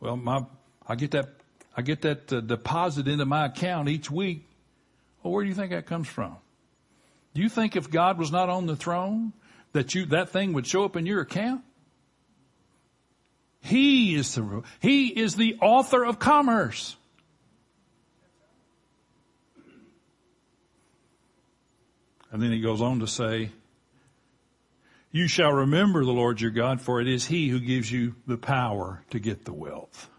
[0.00, 0.46] Well, my,
[0.88, 1.34] I get that,
[1.76, 4.48] I get that uh, deposit into my account each week.
[5.22, 6.34] Well, where do you think that comes from?
[7.34, 9.34] Do you think if God was not on the throne
[9.72, 11.60] that you, that thing would show up in your account?
[13.64, 16.96] He is the, he is the author of commerce.
[22.30, 23.52] And then he goes on to say,
[25.12, 28.36] you shall remember the Lord your God, for it is he who gives you the
[28.36, 30.10] power to get the wealth.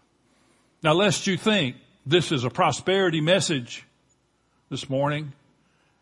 [0.82, 3.84] Now lest you think this is a prosperity message
[4.70, 5.32] this morning,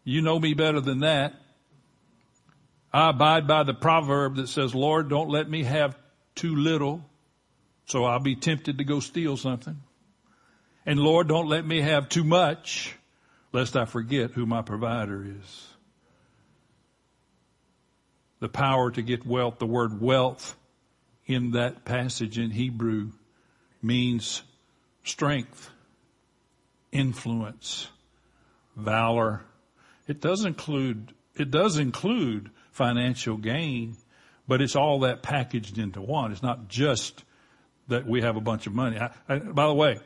[0.02, 1.34] you know me better than that.
[2.90, 5.98] I abide by the proverb that says, Lord, don't let me have
[6.34, 7.04] too little,
[7.86, 9.80] so I'll be tempted to go steal something.
[10.86, 12.94] And Lord, don't let me have too much,
[13.52, 15.74] lest I forget who my provider is
[18.44, 19.58] the power to get wealth.
[19.58, 20.54] The word wealth
[21.24, 23.12] in that passage in Hebrew
[23.80, 24.42] means
[25.02, 25.70] strength,
[26.92, 27.88] influence,
[28.76, 29.40] valor.
[30.06, 33.96] It does include, it does include financial gain,
[34.46, 36.30] but it's all that packaged into one.
[36.30, 37.23] It's not just
[37.88, 38.98] that we have a bunch of money.
[38.98, 39.98] I, I, by the way,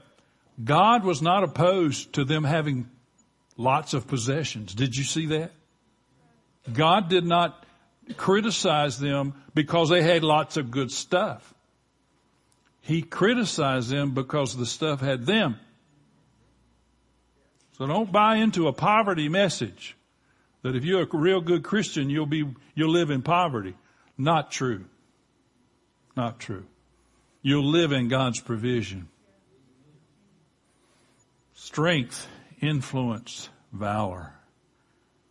[0.62, 2.88] God was not opposed to them having
[3.56, 4.74] lots of possessions.
[4.74, 5.52] Did you see that?
[6.72, 7.64] God did not
[8.16, 11.54] criticize them because they had lots of good stuff.
[12.80, 15.58] He criticized them because the stuff had them.
[17.76, 19.96] So don't buy into a poverty message
[20.62, 23.74] that if you're a real good Christian, you'll be, you'll live in poverty.
[24.16, 24.86] Not true.
[26.16, 26.64] Not true.
[27.48, 29.08] You'll live in God's provision.
[31.54, 32.28] Strength,
[32.60, 34.34] influence, valor.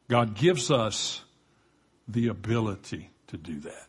[0.08, 1.22] God gives us
[2.08, 3.86] the ability to do that.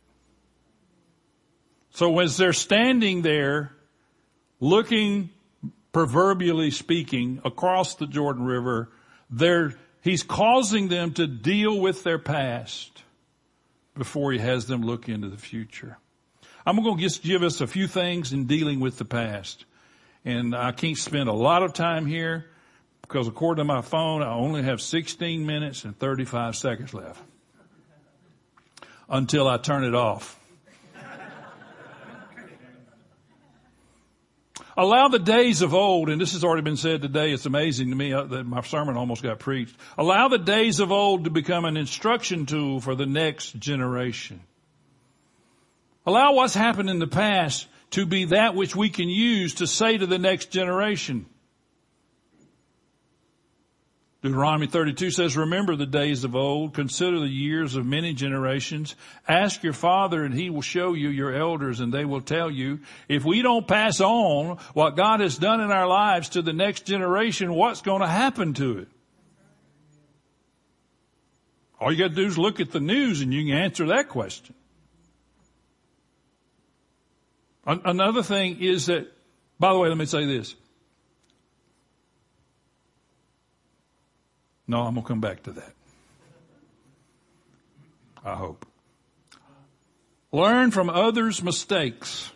[1.88, 3.72] So as they're standing there
[4.60, 5.30] looking,
[5.92, 8.90] proverbially speaking, across the Jordan River,
[9.30, 13.04] they're, he's causing them to deal with their past
[13.96, 15.96] before he has them look into the future.
[16.68, 19.64] I'm going to just give us a few things in dealing with the past.
[20.26, 22.44] And I can't spend a lot of time here
[23.00, 27.22] because according to my phone, I only have 16 minutes and 35 seconds left
[29.08, 30.38] until I turn it off.
[34.76, 37.96] Allow the days of old, and this has already been said today, it's amazing to
[37.96, 39.74] me that my sermon almost got preached.
[39.96, 44.42] Allow the days of old to become an instruction tool for the next generation.
[46.08, 49.98] Allow what's happened in the past to be that which we can use to say
[49.98, 51.26] to the next generation,
[54.22, 58.96] Deuteronomy 32 says, remember the days of old, consider the years of many generations.
[59.28, 62.80] Ask your father and he will show you your elders and they will tell you.
[63.06, 66.86] If we don't pass on what God has done in our lives to the next
[66.86, 68.88] generation, what's going to happen to it?
[71.78, 74.08] All you got to do is look at the news and you can answer that
[74.08, 74.54] question.
[77.68, 79.12] Another thing is that,
[79.60, 80.54] by the way, let me say this.
[84.66, 85.74] No, I'm going to come back to that.
[88.24, 88.64] I hope.
[90.32, 92.30] Learn from others' mistakes.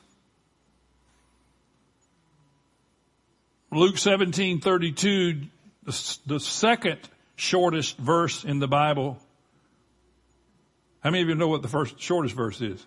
[3.70, 5.48] Luke 17:32,
[5.84, 7.00] the, the second
[7.36, 9.18] shortest verse in the Bible.
[11.00, 12.86] How many of you know what the first shortest verse is?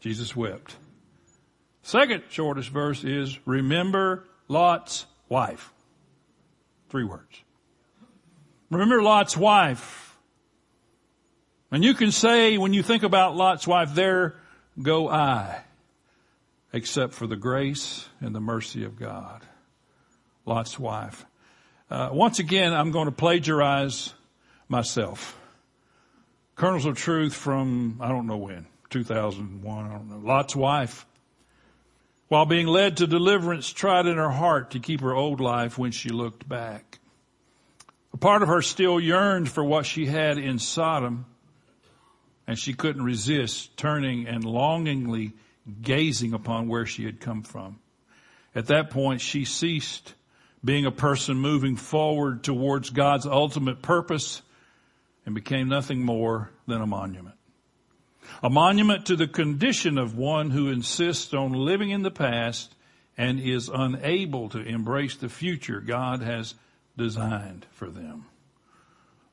[0.00, 0.76] Jesus wept.
[1.84, 5.70] Second shortest verse is remember Lot's wife.
[6.88, 7.42] Three words.
[8.70, 10.16] Remember Lot's wife.
[11.70, 14.36] And you can say when you think about Lot's wife, there
[14.80, 15.62] go I,
[16.72, 19.42] except for the grace and the mercy of God.
[20.46, 21.26] Lot's wife.
[21.90, 24.14] Uh, once again, I'm going to plagiarize
[24.68, 25.38] myself.
[26.56, 30.26] Kernels of Truth from, I don't know when, 2001, I don't know.
[30.26, 31.04] Lot's wife.
[32.28, 35.92] While being led to deliverance, tried in her heart to keep her old life when
[35.92, 36.98] she looked back.
[38.12, 41.26] A part of her still yearned for what she had in Sodom,
[42.46, 45.32] and she couldn't resist turning and longingly
[45.82, 47.78] gazing upon where she had come from.
[48.54, 50.14] At that point, she ceased
[50.64, 54.42] being a person moving forward towards God's ultimate purpose
[55.26, 57.36] and became nothing more than a monument.
[58.44, 62.74] A monument to the condition of one who insists on living in the past
[63.16, 66.54] and is unable to embrace the future God has
[66.94, 68.26] designed for them.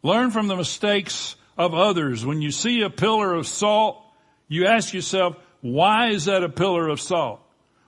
[0.01, 2.25] Learn from the mistakes of others.
[2.25, 4.01] When you see a pillar of salt,
[4.47, 7.41] you ask yourself, why is that a pillar of salt?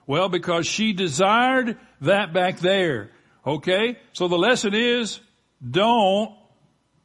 [0.06, 3.12] Well, because she desired that back there.
[3.46, 3.96] Okay?
[4.12, 5.20] So the lesson is,
[5.66, 6.36] don't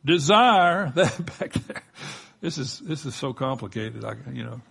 [0.03, 1.83] desire that back there.
[2.41, 4.05] This is, this is so complicated.
[4.05, 4.61] I, you know.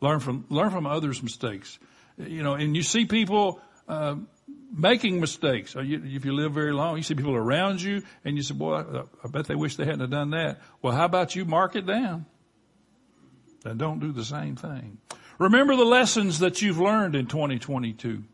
[0.00, 1.78] Learn from, learn from others' mistakes.
[2.16, 4.16] You know, and you see people, uh,
[4.76, 5.74] making mistakes.
[5.76, 8.82] if you live very long, you see people around you and you say, boy,
[9.24, 10.60] I bet they wish they hadn't have done that.
[10.82, 12.26] Well, how about you mark it down?
[13.64, 14.98] And don't do the same thing.
[15.38, 18.24] Remember the lessons that you've learned in 2022.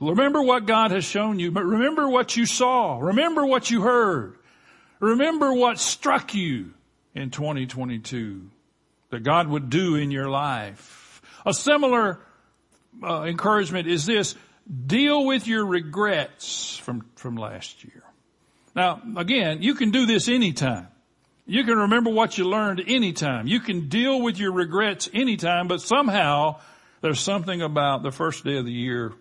[0.00, 2.98] Remember what God has shown you, but remember what you saw.
[2.98, 4.36] Remember what you heard.
[5.00, 6.74] Remember what struck you
[7.14, 8.50] in 2022
[9.10, 11.20] that God would do in your life.
[11.44, 12.20] A similar
[13.02, 14.34] uh, encouragement is this,
[14.86, 18.02] deal with your regrets from, from last year.
[18.76, 20.88] Now, again, you can do this anytime.
[21.46, 23.48] You can remember what you learned anytime.
[23.48, 26.60] You can deal with your regrets anytime, but somehow
[27.00, 29.12] there's something about the first day of the year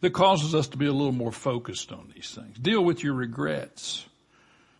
[0.00, 2.56] that causes us to be a little more focused on these things.
[2.58, 4.07] Deal with your regrets.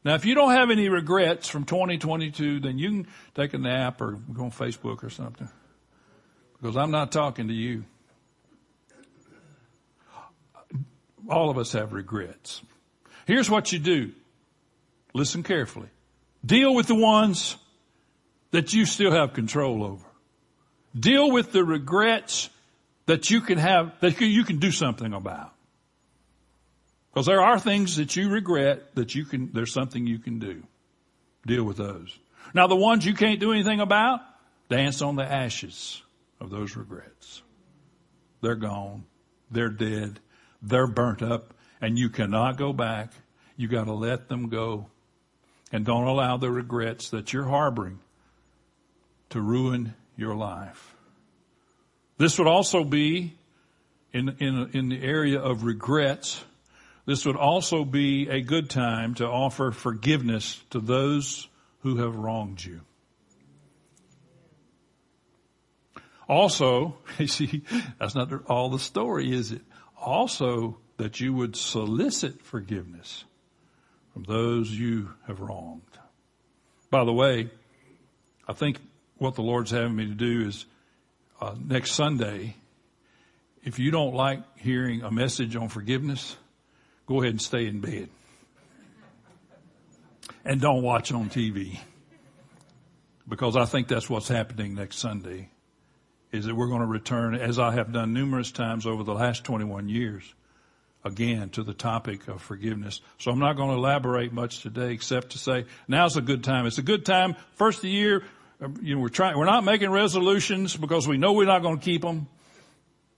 [0.08, 4.00] Now, if you don't have any regrets from 2022, then you can take a nap
[4.00, 5.50] or go on Facebook or something.
[6.54, 7.84] Because I'm not talking to you.
[11.28, 12.62] All of us have regrets.
[13.26, 14.12] Here's what you do.
[15.12, 15.90] Listen carefully.
[16.42, 17.58] Deal with the ones
[18.50, 20.06] that you still have control over.
[20.98, 22.48] Deal with the regrets
[23.04, 25.52] that you can have, that you can do something about.
[27.18, 30.62] Because there are things that you regret that you can, there's something you can do.
[31.44, 32.16] Deal with those.
[32.54, 34.20] Now the ones you can't do anything about,
[34.68, 36.00] dance on the ashes
[36.40, 37.42] of those regrets.
[38.40, 39.04] They're gone.
[39.50, 40.20] They're dead.
[40.62, 43.10] They're burnt up and you cannot go back.
[43.56, 44.86] You gotta let them go
[45.72, 47.98] and don't allow the regrets that you're harboring
[49.30, 50.94] to ruin your life.
[52.16, 53.34] This would also be
[54.12, 56.44] in, in, in the area of regrets.
[57.08, 61.48] This would also be a good time to offer forgiveness to those
[61.80, 62.82] who have wronged you.
[66.28, 67.62] Also, you see,
[67.98, 69.62] that's not all the story, is it?
[69.98, 73.24] Also, that you would solicit forgiveness
[74.12, 75.80] from those you have wronged.
[76.90, 77.48] By the way,
[78.46, 78.80] I think
[79.16, 80.66] what the Lord's having me to do is
[81.40, 82.56] uh, next Sunday,
[83.64, 86.36] if you don't like hearing a message on forgiveness,
[87.08, 88.08] go ahead and stay in bed.
[90.44, 91.78] And don't watch on TV.
[93.26, 95.48] Because I think that's what's happening next Sunday
[96.30, 99.44] is that we're going to return, as I have done numerous times over the last
[99.44, 100.34] 21 years,
[101.04, 103.00] again to the topic of forgiveness.
[103.18, 106.66] So I'm not going to elaborate much today except to say now's a good time.
[106.66, 107.36] It's a good time.
[107.54, 108.24] First of the year,
[108.82, 111.84] you know, we're trying, we're not making resolutions because we know we're not going to
[111.84, 112.26] keep them.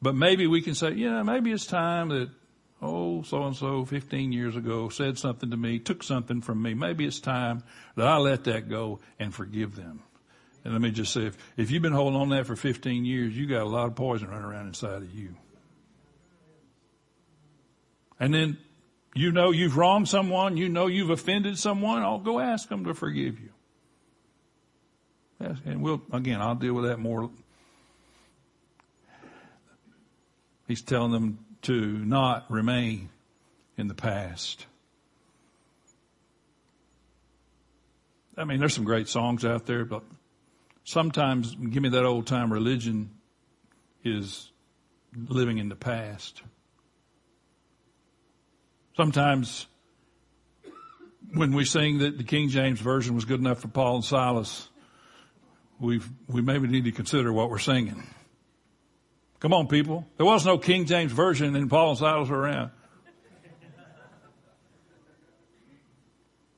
[0.03, 2.31] But maybe we can say, yeah, maybe it's time that,
[2.83, 6.75] oh, so and so 15 years ago said something to me, took something from me.
[6.75, 7.63] Maybe it's time
[7.97, 10.03] that I let that go and forgive them.
[10.65, 13.37] And let me just say, if, if you've been holding on that for 15 years,
[13.37, 15.35] you got a lot of poison running around inside of you.
[18.19, 18.59] And then
[19.15, 22.95] you know you've wronged someone, you know you've offended someone, I'll go ask them to
[22.95, 23.51] forgive you.
[25.41, 27.31] And we'll, again, I'll deal with that more.
[30.69, 33.11] He's telling them to not remain
[33.77, 34.67] in the past.
[38.37, 40.03] I mean, there's some great songs out there, but
[40.85, 43.11] sometimes give me that old time religion
[44.05, 44.51] is
[45.15, 46.43] living in the past.
[48.97, 49.67] Sometimes
[51.35, 54.69] when we sing that the King James Version was good enough for Paul and Silas,
[55.79, 58.03] we we maybe need to consider what we're singing.
[59.41, 60.07] Come on, people.
[60.19, 62.71] There was no King James Version and Paul and Silas were around.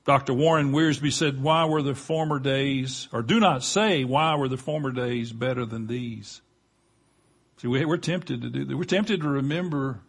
[0.05, 0.35] Dr.
[0.35, 4.57] Warren Wiersbe said, why were the former days, or do not say, why were the
[4.57, 6.43] former days better than these?
[7.59, 8.77] See, we're tempted to do that.
[8.77, 10.01] We're tempted to remember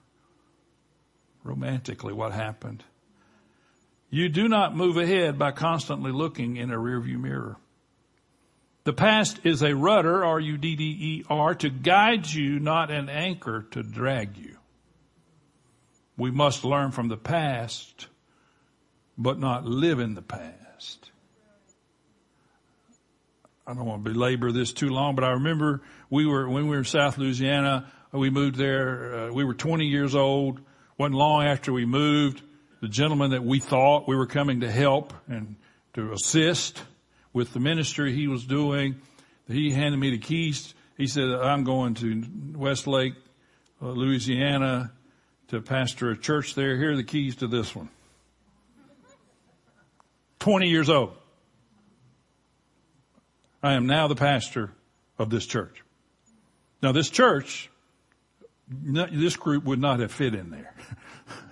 [1.44, 2.84] romantically what happened.
[4.10, 7.58] You do not move ahead by constantly looking in a rearview mirror.
[8.84, 14.58] The past is a rudder, R-U-D-D-E-R, to guide you, not an anchor to drag you.
[16.18, 18.08] We must learn from the past
[19.18, 21.12] but not live in the past.
[23.66, 26.70] I don't want to belabor this too long, but I remember we were, when we
[26.72, 30.60] were in South Louisiana, we moved there, uh, we were 20 years old.
[30.98, 32.42] Wasn't long after we moved,
[32.82, 35.56] the gentleman that we thought we were coming to help and
[35.94, 36.82] to assist
[37.34, 39.02] with the ministry he was doing,
[39.48, 40.74] he handed me the keys.
[40.98, 42.24] He said, I'm going to
[42.56, 43.16] Westlake,
[43.82, 44.92] uh, Louisiana
[45.50, 46.78] to pastor a church there.
[46.78, 47.90] Here are the keys to this one.
[50.40, 51.14] 20 years old.
[53.62, 54.72] I am now the pastor
[55.18, 55.84] of this church.
[56.82, 57.70] Now this church,
[58.68, 60.76] this group would not have fit in there.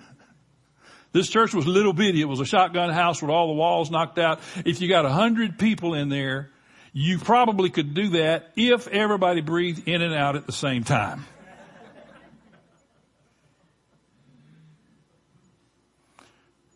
[1.12, 2.20] this church was little bitty.
[2.20, 4.40] It was a shotgun house with all the walls knocked out.
[4.64, 6.50] If you got a hundred people in there,
[6.92, 11.24] you probably could do that if everybody breathed in and out at the same time.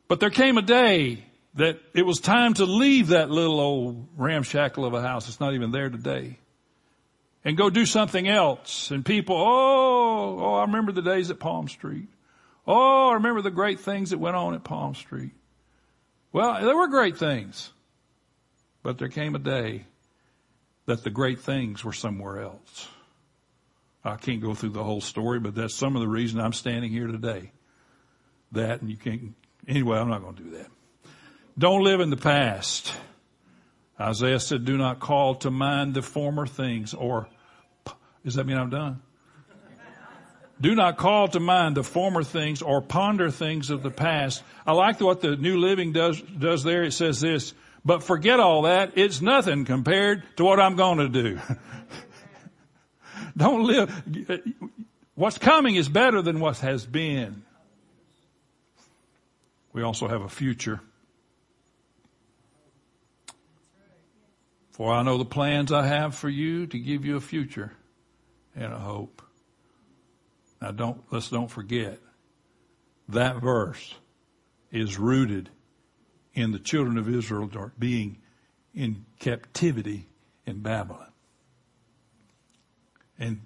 [0.08, 1.24] But there came a day
[1.54, 5.28] that it was time to leave that little old ramshackle of a house.
[5.28, 6.38] It's not even there today.
[7.44, 8.90] And go do something else.
[8.90, 12.08] And people, oh, oh, I remember the days at Palm Street.
[12.66, 15.32] Oh, I remember the great things that went on at Palm Street.
[16.32, 17.72] Well, there were great things.
[18.82, 19.84] But there came a day
[20.86, 22.88] that the great things were somewhere else.
[24.04, 26.92] I can't go through the whole story, but that's some of the reason I'm standing
[26.92, 27.50] here today.
[28.52, 29.34] That and you can't,
[29.66, 30.68] anyway, I'm not going to do that.
[31.58, 32.92] Don't live in the past.
[34.00, 37.28] Isaiah said, do not call to mind the former things or,
[38.24, 39.02] does that mean I'm done?
[40.60, 44.42] Do not call to mind the former things or ponder things of the past.
[44.66, 46.82] I like what the New Living does, does there.
[46.82, 47.52] It says this,
[47.84, 48.92] but forget all that.
[48.96, 51.40] It's nothing compared to what I'm going to do.
[53.36, 54.42] Don't live.
[55.14, 57.44] What's coming is better than what has been.
[59.74, 60.80] We also have a future.
[64.70, 67.72] For I know the plans I have for you to give you a future
[68.54, 69.22] and a hope.
[70.60, 71.98] Now don't, let's don't forget
[73.08, 73.94] that verse
[74.70, 75.50] is rooted
[76.34, 78.18] in the children of Israel being
[78.74, 80.06] in captivity
[80.44, 81.10] in Babylon.
[83.18, 83.40] And,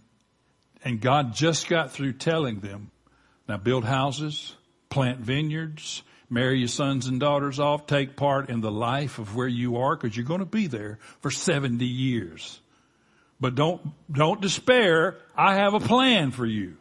[0.85, 2.91] and God just got through telling them,
[3.49, 4.57] now build houses,
[4.89, 9.49] plant vineyards, marry your sons and daughters off, take part in the life of where
[9.49, 12.61] you are because you're going to be there for 70 years.
[13.41, 13.81] But don't,
[14.11, 15.17] don't despair.
[15.37, 16.77] I have a plan for you.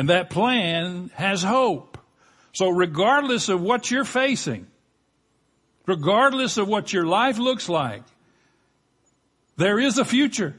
[0.00, 1.98] And that plan has hope.
[2.54, 4.66] So regardless of what you're facing,
[5.86, 8.02] regardless of what your life looks like,
[9.58, 10.56] there is a future.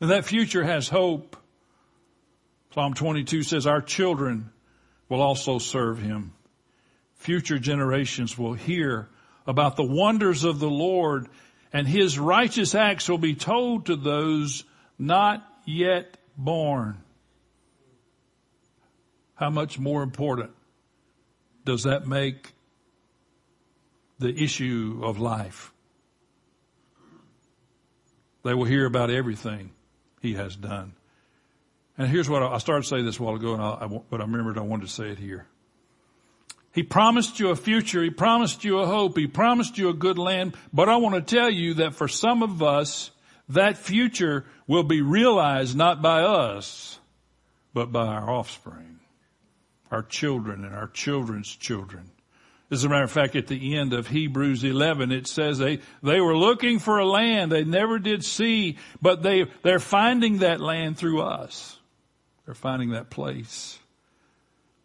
[0.00, 1.36] And that future has hope.
[2.74, 4.50] Psalm 22 says our children
[5.08, 6.34] will also serve him
[7.22, 9.08] future generations will hear
[9.46, 11.28] about the wonders of the Lord
[11.72, 14.64] and his righteous acts will be told to those
[14.98, 17.01] not yet born.
[19.34, 20.50] How much more important
[21.64, 22.52] does that make
[24.18, 25.72] the issue of life?
[28.44, 29.70] They will hear about everything
[30.20, 30.94] he has done.
[31.98, 34.20] And here's what I, started to say this a while ago, and I, I, but
[34.20, 35.46] I remembered I wanted to say it here.
[36.72, 38.02] He promised you a future.
[38.02, 39.16] He promised you a hope.
[39.16, 40.56] He promised you a good land.
[40.72, 43.10] But I want to tell you that for some of us,
[43.50, 46.98] that future will be realized not by us,
[47.74, 49.00] but by our offspring,
[49.92, 52.10] our children and our children's children.
[52.70, 56.22] As a matter of fact, at the end of Hebrews 11, it says they, they
[56.22, 60.96] were looking for a land they never did see, but they, they're finding that land
[60.96, 61.78] through us.
[62.46, 63.78] They're finding that place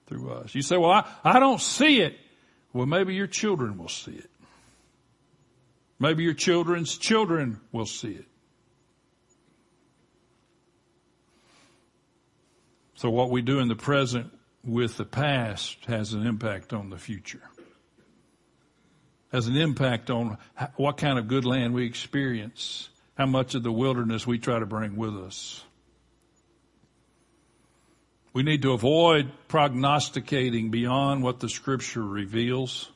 [0.07, 0.53] through us.
[0.53, 2.17] You say, well, I, I don't see it.
[2.73, 4.29] Well, maybe your children will see it.
[5.97, 8.25] Maybe your children's children will see it.
[12.95, 14.33] So what we do in the present
[14.63, 17.41] with the past has an impact on the future.
[19.31, 20.37] Has an impact on
[20.75, 24.65] what kind of good land we experience, how much of the wilderness we try to
[24.65, 25.63] bring with us.
[28.33, 32.91] We need to avoid prognosticating beyond what the scripture reveals.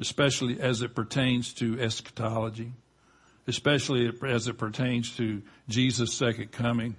[0.00, 2.72] especially as it pertains to eschatology,
[3.46, 6.96] especially as it pertains to Jesus' second coming.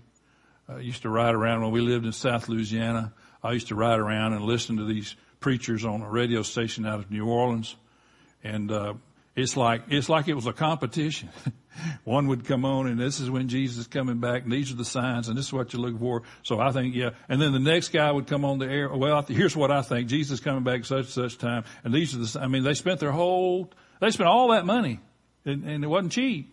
[0.68, 3.14] I used to ride around when we lived in South Louisiana.
[3.44, 7.00] I used to ride around and listen to these preachers on a radio station out
[7.00, 7.76] of New Orleans.
[8.44, 8.94] And, uh,
[9.38, 11.30] it's like, it's like it was a competition.
[12.06, 14.76] One would come on and this is when Jesus is coming back and these are
[14.76, 16.24] the signs and this is what you're looking for.
[16.42, 17.12] So I think, yeah.
[17.30, 18.90] And then the next guy would come on the air.
[18.90, 20.10] Well, here's what I think.
[20.10, 21.66] Jesus is coming back such such time.
[21.84, 23.70] And these are the, I mean, they spent their whole,
[24.02, 25.00] they spent all that money
[25.46, 26.52] and, and it wasn't cheap.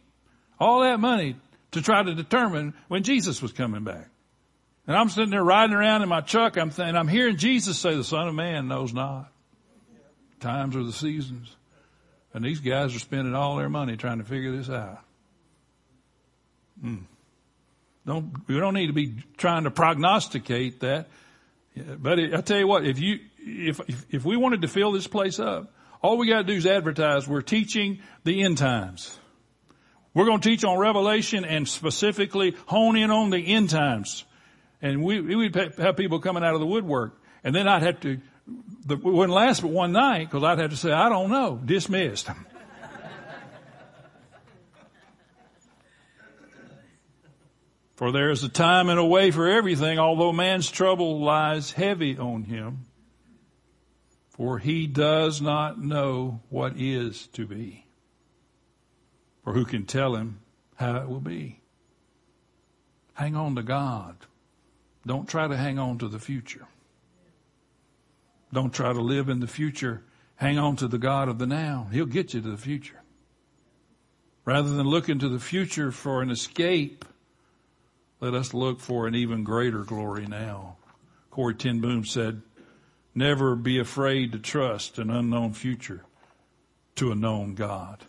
[0.60, 1.36] All that money
[1.70, 4.10] to try to determine when Jesus was coming back.
[4.86, 6.56] And I'm sitting there riding around in my truck.
[6.56, 9.30] I'm thinking, I'm hearing Jesus say, the son of man knows not.
[10.40, 11.56] Times are the seasons.
[12.34, 15.00] And these guys are spending all their money trying to figure this out.
[16.80, 16.96] Hmm.
[18.06, 21.06] Don't, we don't need to be trying to prognosticate that.
[21.74, 25.06] But I tell you what, if you, if, if, if we wanted to fill this
[25.06, 25.72] place up,
[26.02, 27.26] all we got to do is advertise.
[27.26, 29.18] We're teaching the end times.
[30.12, 34.24] We're going to teach on Revelation and specifically hone in on the end times.
[34.84, 37.18] And we, we would have people coming out of the woodwork.
[37.42, 38.20] And then I'd have to
[38.84, 41.58] the, it wouldn't last but one night because I'd have to say, I don't know,
[41.64, 42.28] dismissed.
[47.96, 52.18] for there is a time and a way for everything, although man's trouble lies heavy
[52.18, 52.84] on him.
[54.28, 57.86] For he does not know what is to be.
[59.44, 60.40] For who can tell him
[60.74, 61.62] how it will be?
[63.14, 64.16] Hang on to God.
[65.06, 66.66] Don't try to hang on to the future.
[68.52, 70.02] Don't try to live in the future.
[70.36, 71.88] Hang on to the God of the now.
[71.92, 73.02] He'll get you to the future.
[74.44, 77.04] Rather than looking to the future for an escape,
[78.20, 80.76] let us look for an even greater glory now.
[81.30, 82.42] Corrie ten Boom said,
[83.14, 86.04] never be afraid to trust an unknown future
[86.96, 88.04] to a known God.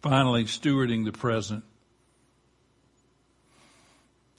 [0.00, 1.64] Finally, stewarding the present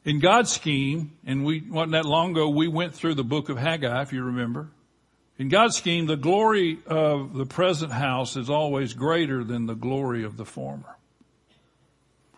[0.06, 3.58] in God's scheme, and we, wasn't that long ago, we went through the book of
[3.58, 4.70] Haggai, if you remember.
[5.38, 10.24] In God's scheme, the glory of the present house is always greater than the glory
[10.24, 10.96] of the former.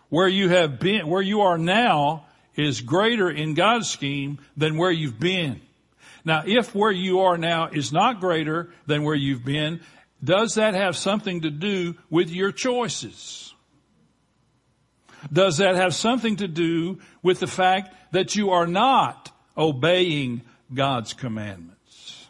[0.08, 2.24] Where you have been, where you are now
[2.56, 5.60] is greater in God's scheme than where you've been.
[6.24, 9.80] Now, if where you are now is not greater than where you've been,
[10.24, 13.54] does that have something to do with your choices?
[15.32, 21.12] Does that have something to do with the fact that you are not obeying God's
[21.12, 22.28] commandments?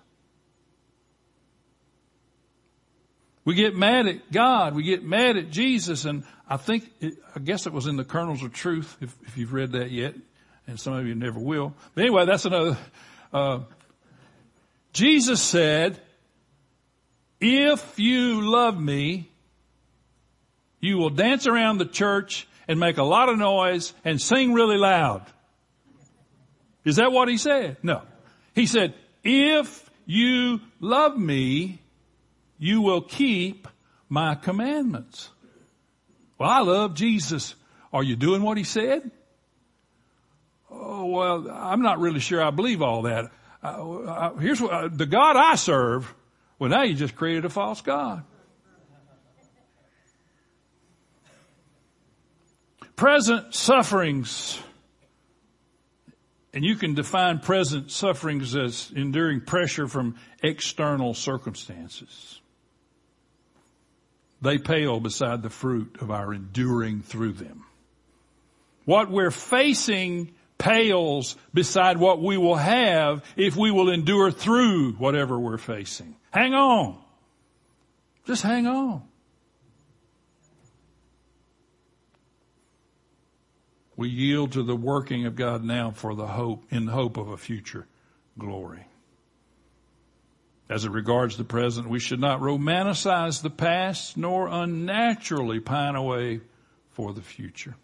[3.48, 4.74] We get mad at God.
[4.74, 6.04] We get mad at Jesus.
[6.04, 9.38] And I think, it, I guess it was in the kernels of truth, if, if,
[9.38, 10.14] you've read that yet.
[10.66, 11.72] And some of you never will.
[11.94, 12.76] But anyway, that's another,
[13.32, 13.60] uh,
[14.92, 15.98] Jesus said,
[17.40, 19.30] if you love me,
[20.80, 24.76] you will dance around the church and make a lot of noise and sing really
[24.76, 25.24] loud.
[26.84, 27.78] Is that what he said?
[27.82, 28.02] No.
[28.54, 28.94] He said,
[29.24, 31.80] if you love me,
[32.58, 33.66] you will keep
[34.08, 35.30] my commandments.
[36.38, 37.54] Well, I love Jesus.
[37.92, 39.10] Are you doing what he said?
[40.70, 43.30] Oh, well, I'm not really sure I believe all that.
[43.62, 46.14] Uh, uh, here's what, uh, the God I serve,
[46.58, 48.22] well now you just created a false God.
[52.98, 54.60] Present sufferings,
[56.52, 62.40] and you can define present sufferings as enduring pressure from external circumstances.
[64.42, 67.64] They pale beside the fruit of our enduring through them.
[68.84, 75.38] What we're facing pales beside what we will have if we will endure through whatever
[75.38, 76.16] we're facing.
[76.32, 76.98] Hang on.
[78.26, 79.04] Just hang on.
[83.98, 87.36] We yield to the working of God now for the hope, in hope of a
[87.36, 87.88] future
[88.38, 88.86] glory.
[90.68, 96.42] As it regards the present, we should not romanticize the past nor unnaturally pine away
[96.90, 97.74] for the future.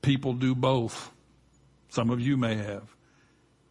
[0.00, 1.12] People do both.
[1.90, 2.88] Some of you may have.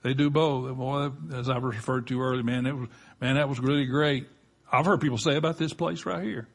[0.04, 0.78] They do both.
[0.78, 4.28] Boy, as I referred to earlier, man, it was, man, that was really great.
[4.72, 6.48] I've heard people say about this place right here.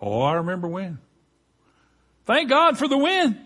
[0.00, 1.00] Oh, I remember when.
[2.28, 3.40] Thank God for the win.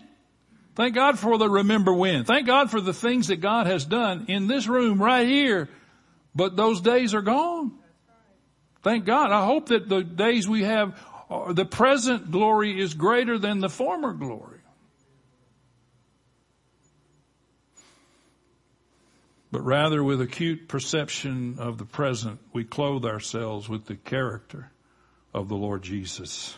[0.75, 2.25] Thank God for the remember when.
[2.25, 5.69] Thank God for the things that God has done in this room right here.
[6.35, 7.71] But those days are gone.
[8.81, 9.31] Thank God.
[9.31, 13.69] I hope that the days we have, uh, the present glory is greater than the
[13.69, 14.59] former glory.
[19.49, 24.71] but rather with acute perception of the present, we clothe ourselves with the character
[25.31, 26.57] of the Lord Jesus.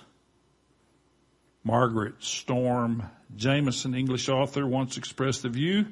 [1.65, 3.03] Margaret Storm
[3.35, 5.87] Jameson, English author, once expressed the view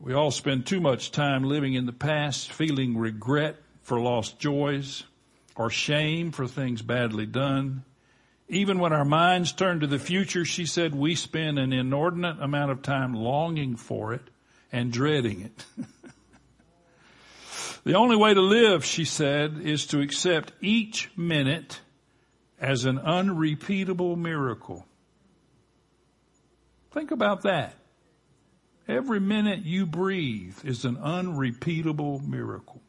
[0.00, 5.02] we all spend too much time living in the past, feeling regret for lost joys
[5.56, 7.82] or shame for things badly done.
[8.48, 12.70] Even when our minds turn to the future, she said, we spend an inordinate amount
[12.70, 14.22] of time longing for it
[14.70, 15.64] and dreading it.
[17.84, 21.80] the only way to live, she said, is to accept each minute
[22.60, 24.86] as an unrepeatable miracle.
[26.92, 27.74] Think about that.
[28.88, 32.80] Every minute you breathe is an unrepeatable miracle.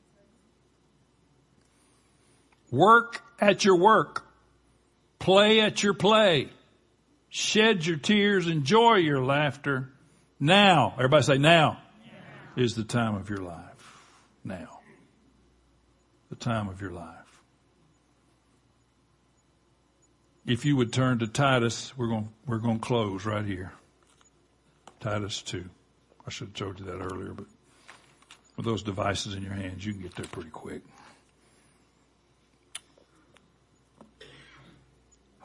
[2.71, 4.25] Work at your work.
[5.19, 6.49] Play at your play.
[7.27, 8.47] Shed your tears.
[8.47, 9.91] Enjoy your laughter.
[10.39, 11.81] Now, everybody say now,
[12.55, 13.99] is the time of your life.
[14.43, 14.79] Now.
[16.29, 17.18] The time of your life.
[20.49, 23.71] If you would turn to Titus, we're going, we're going to close right here.
[24.99, 25.63] Titus 2.
[26.25, 27.45] I should have told you that earlier, but
[28.57, 30.81] with those devices in your hands, you can get there pretty quick.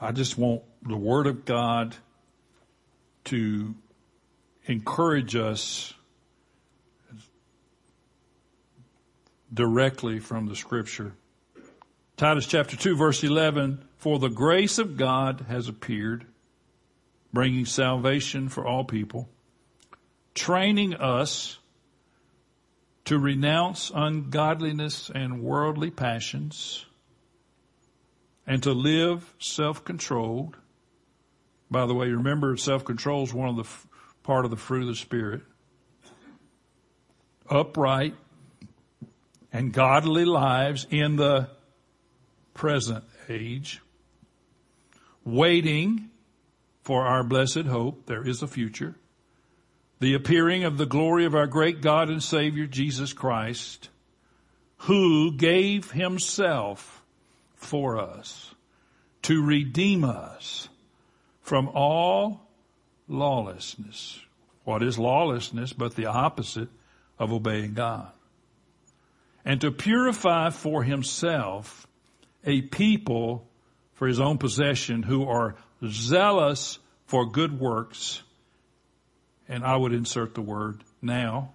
[0.01, 1.95] I just want the Word of God
[3.25, 3.75] to
[4.65, 5.93] encourage us
[9.53, 11.13] directly from the Scripture.
[12.17, 16.27] Titus chapter 2 verse 11, for the grace of God has appeared,
[17.33, 19.31] bringing salvation for all people,
[20.35, 21.59] training us
[23.07, 26.85] to renounce ungodliness and worldly passions,
[28.47, 30.59] and to live self-controlled.
[31.71, 33.87] By the way, remember self-control is one of the f-
[34.23, 35.41] part of the fruit of the Spirit.
[37.49, 38.15] Upright
[39.51, 41.49] and godly lives in the
[42.53, 43.81] present age
[45.25, 46.11] waiting
[46.83, 48.07] for our blessed hope.
[48.07, 48.97] There is a future.
[50.01, 53.89] The appearing of the glory of our great God and Savior Jesus Christ,
[54.79, 57.03] who gave himself
[57.55, 58.55] for us
[59.23, 60.69] to redeem us
[61.41, 62.51] from all
[63.09, 64.21] lawlessness.
[64.65, 66.69] What is lawlessness but the opposite
[67.19, 68.11] of obeying God?
[69.45, 71.87] And to purify for himself
[72.45, 73.47] a people
[73.95, 78.23] for his own possession who are zealous for good works.
[79.49, 81.53] And I would insert the word now.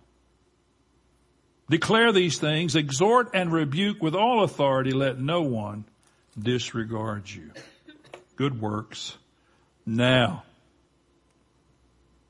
[1.70, 5.86] Declare these things, exhort and rebuke with all authority, let no one
[6.38, 7.52] disregard you.
[8.36, 9.18] Good works
[9.86, 10.44] now.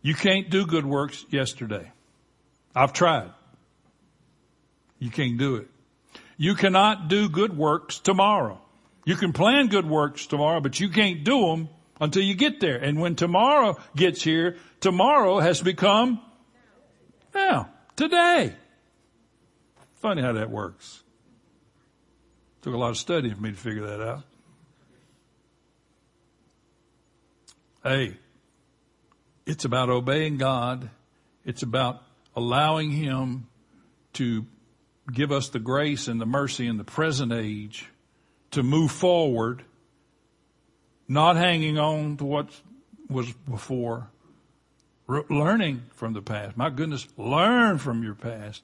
[0.01, 1.91] You can't do good works yesterday.
[2.75, 3.31] I've tried.
[4.97, 5.67] You can't do it.
[6.37, 8.61] You cannot do good works tomorrow.
[9.09, 12.75] You can plan good works tomorrow, but you can't do them until you get there.
[12.77, 16.21] And when tomorrow gets here, tomorrow has become
[17.33, 18.53] now, today.
[19.95, 21.01] Funny how that works.
[22.61, 24.23] Took a lot of studying for me to figure that out.
[27.81, 28.15] Hey,
[29.47, 30.91] it's about obeying God.
[31.45, 32.03] It's about
[32.35, 33.47] allowing Him
[34.13, 34.45] to
[35.11, 37.89] give us the grace and the mercy in the present age
[38.51, 39.63] to move forward,
[41.07, 42.49] not hanging on to what
[43.09, 44.09] was before,
[45.07, 46.55] Re- learning from the past.
[46.55, 48.61] My goodness, learn from your past,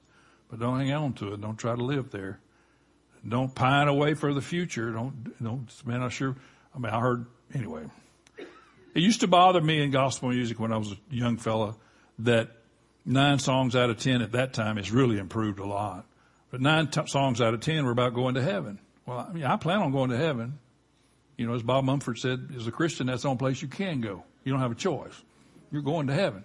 [0.47, 1.41] but don't hang on to it.
[1.41, 2.39] Don't try to live there.
[3.27, 4.91] Don't pine away for the future.
[4.91, 6.35] Don't, don't, man, I sure,
[6.75, 7.25] I mean, I heard,
[7.55, 7.85] anyway.
[8.37, 11.75] It used to bother me in gospel music when I was a young fella
[12.19, 12.51] that
[13.05, 16.05] nine songs out of ten at that time has really improved a lot.
[16.51, 18.79] But nine t- songs out of ten were about going to heaven.
[19.05, 20.59] Well, I mean, I plan on going to heaven.
[21.37, 24.01] You know, as Bob Mumford said, as a Christian, that's the only place you can
[24.01, 24.23] go.
[24.43, 25.13] You don't have a choice.
[25.71, 26.43] You're going to heaven.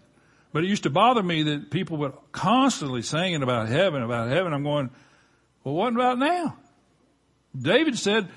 [0.53, 4.53] But it used to bother me that people were constantly singing about heaven, about heaven.
[4.53, 4.91] I'm going,
[5.63, 6.57] well, what about now?
[7.57, 8.29] David said,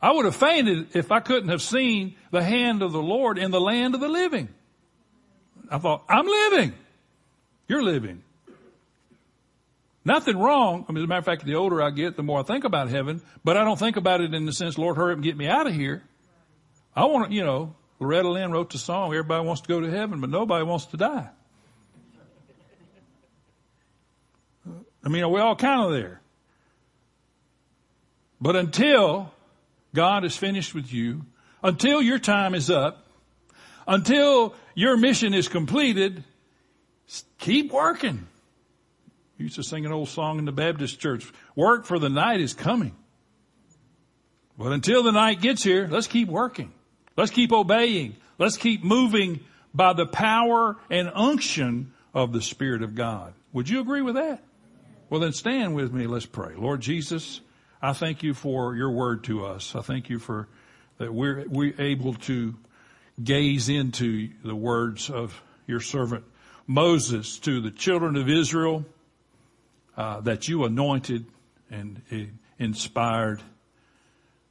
[0.00, 3.50] I would have fainted if I couldn't have seen the hand of the Lord in
[3.50, 4.48] the land of the living.
[5.70, 6.74] I thought, I'm living.
[7.66, 8.22] You're living.
[10.06, 10.86] Nothing wrong.
[10.88, 12.62] I mean, as a matter of fact, the older I get, the more I think
[12.62, 15.24] about heaven, but I don't think about it in the sense, Lord, hurry up and
[15.24, 16.04] get me out of here.
[16.94, 19.90] I want to, you know, Loretta Lynn wrote the song, everybody wants to go to
[19.90, 21.28] heaven, but nobody wants to die.
[25.04, 26.20] I mean, are we're all kind of there.
[28.40, 29.32] But until
[29.92, 31.26] God is finished with you,
[31.64, 33.04] until your time is up,
[33.88, 36.22] until your mission is completed,
[37.38, 38.28] keep working.
[39.38, 41.30] You used to sing an old song in the Baptist church.
[41.54, 42.96] Work for the night is coming.
[44.58, 46.72] But until the night gets here, let's keep working.
[47.16, 48.16] Let's keep obeying.
[48.38, 49.40] Let's keep moving
[49.74, 53.34] by the power and unction of the Spirit of God.
[53.52, 54.42] Would you agree with that?
[55.10, 56.06] Well then stand with me.
[56.06, 56.54] Let's pray.
[56.56, 57.40] Lord Jesus,
[57.82, 59.74] I thank you for your word to us.
[59.76, 60.48] I thank you for
[60.98, 62.54] that we're, we're able to
[63.22, 66.24] gaze into the words of your servant
[66.66, 68.84] Moses to the children of Israel
[69.96, 71.26] uh, that you anointed
[71.70, 72.16] and uh,
[72.58, 73.42] inspired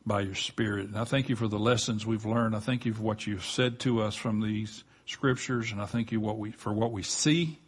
[0.05, 0.87] by your spirit.
[0.87, 2.55] And I thank you for the lessons we've learned.
[2.55, 6.11] I thank you for what you've said to us from these scriptures and I thank
[6.11, 7.59] you what we, for what we see.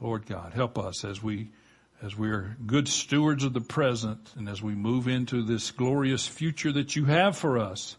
[0.00, 1.48] Lord God, help us as we,
[2.02, 6.26] as we are good stewards of the present and as we move into this glorious
[6.26, 7.96] future that you have for us.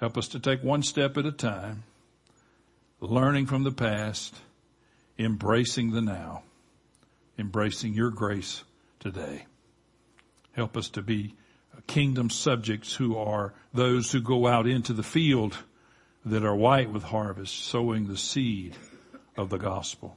[0.00, 1.84] Help us to take one step at a time,
[3.00, 4.34] learning from the past,
[5.18, 6.42] embracing the now,
[7.38, 8.64] embracing your grace
[9.00, 9.46] today.
[10.52, 11.34] Help us to be
[11.86, 15.56] kingdom subjects who are those who go out into the field
[16.24, 18.76] that are white with harvest, sowing the seed
[19.36, 20.16] of the gospel.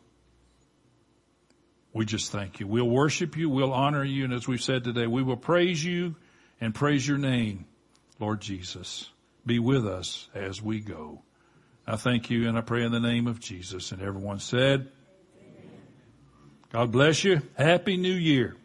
[1.94, 2.68] We just thank you.
[2.68, 3.50] We'll worship you.
[3.50, 4.24] We'll honor you.
[4.24, 6.16] And as we've said today, we will praise you
[6.62, 7.66] and praise your name,
[8.20, 9.10] Lord Jesus.
[9.46, 11.22] Be with us as we go.
[11.88, 13.92] I thank you and I pray in the name of Jesus.
[13.92, 14.92] And everyone said,
[16.72, 17.42] God bless you.
[17.58, 18.56] Happy New Year.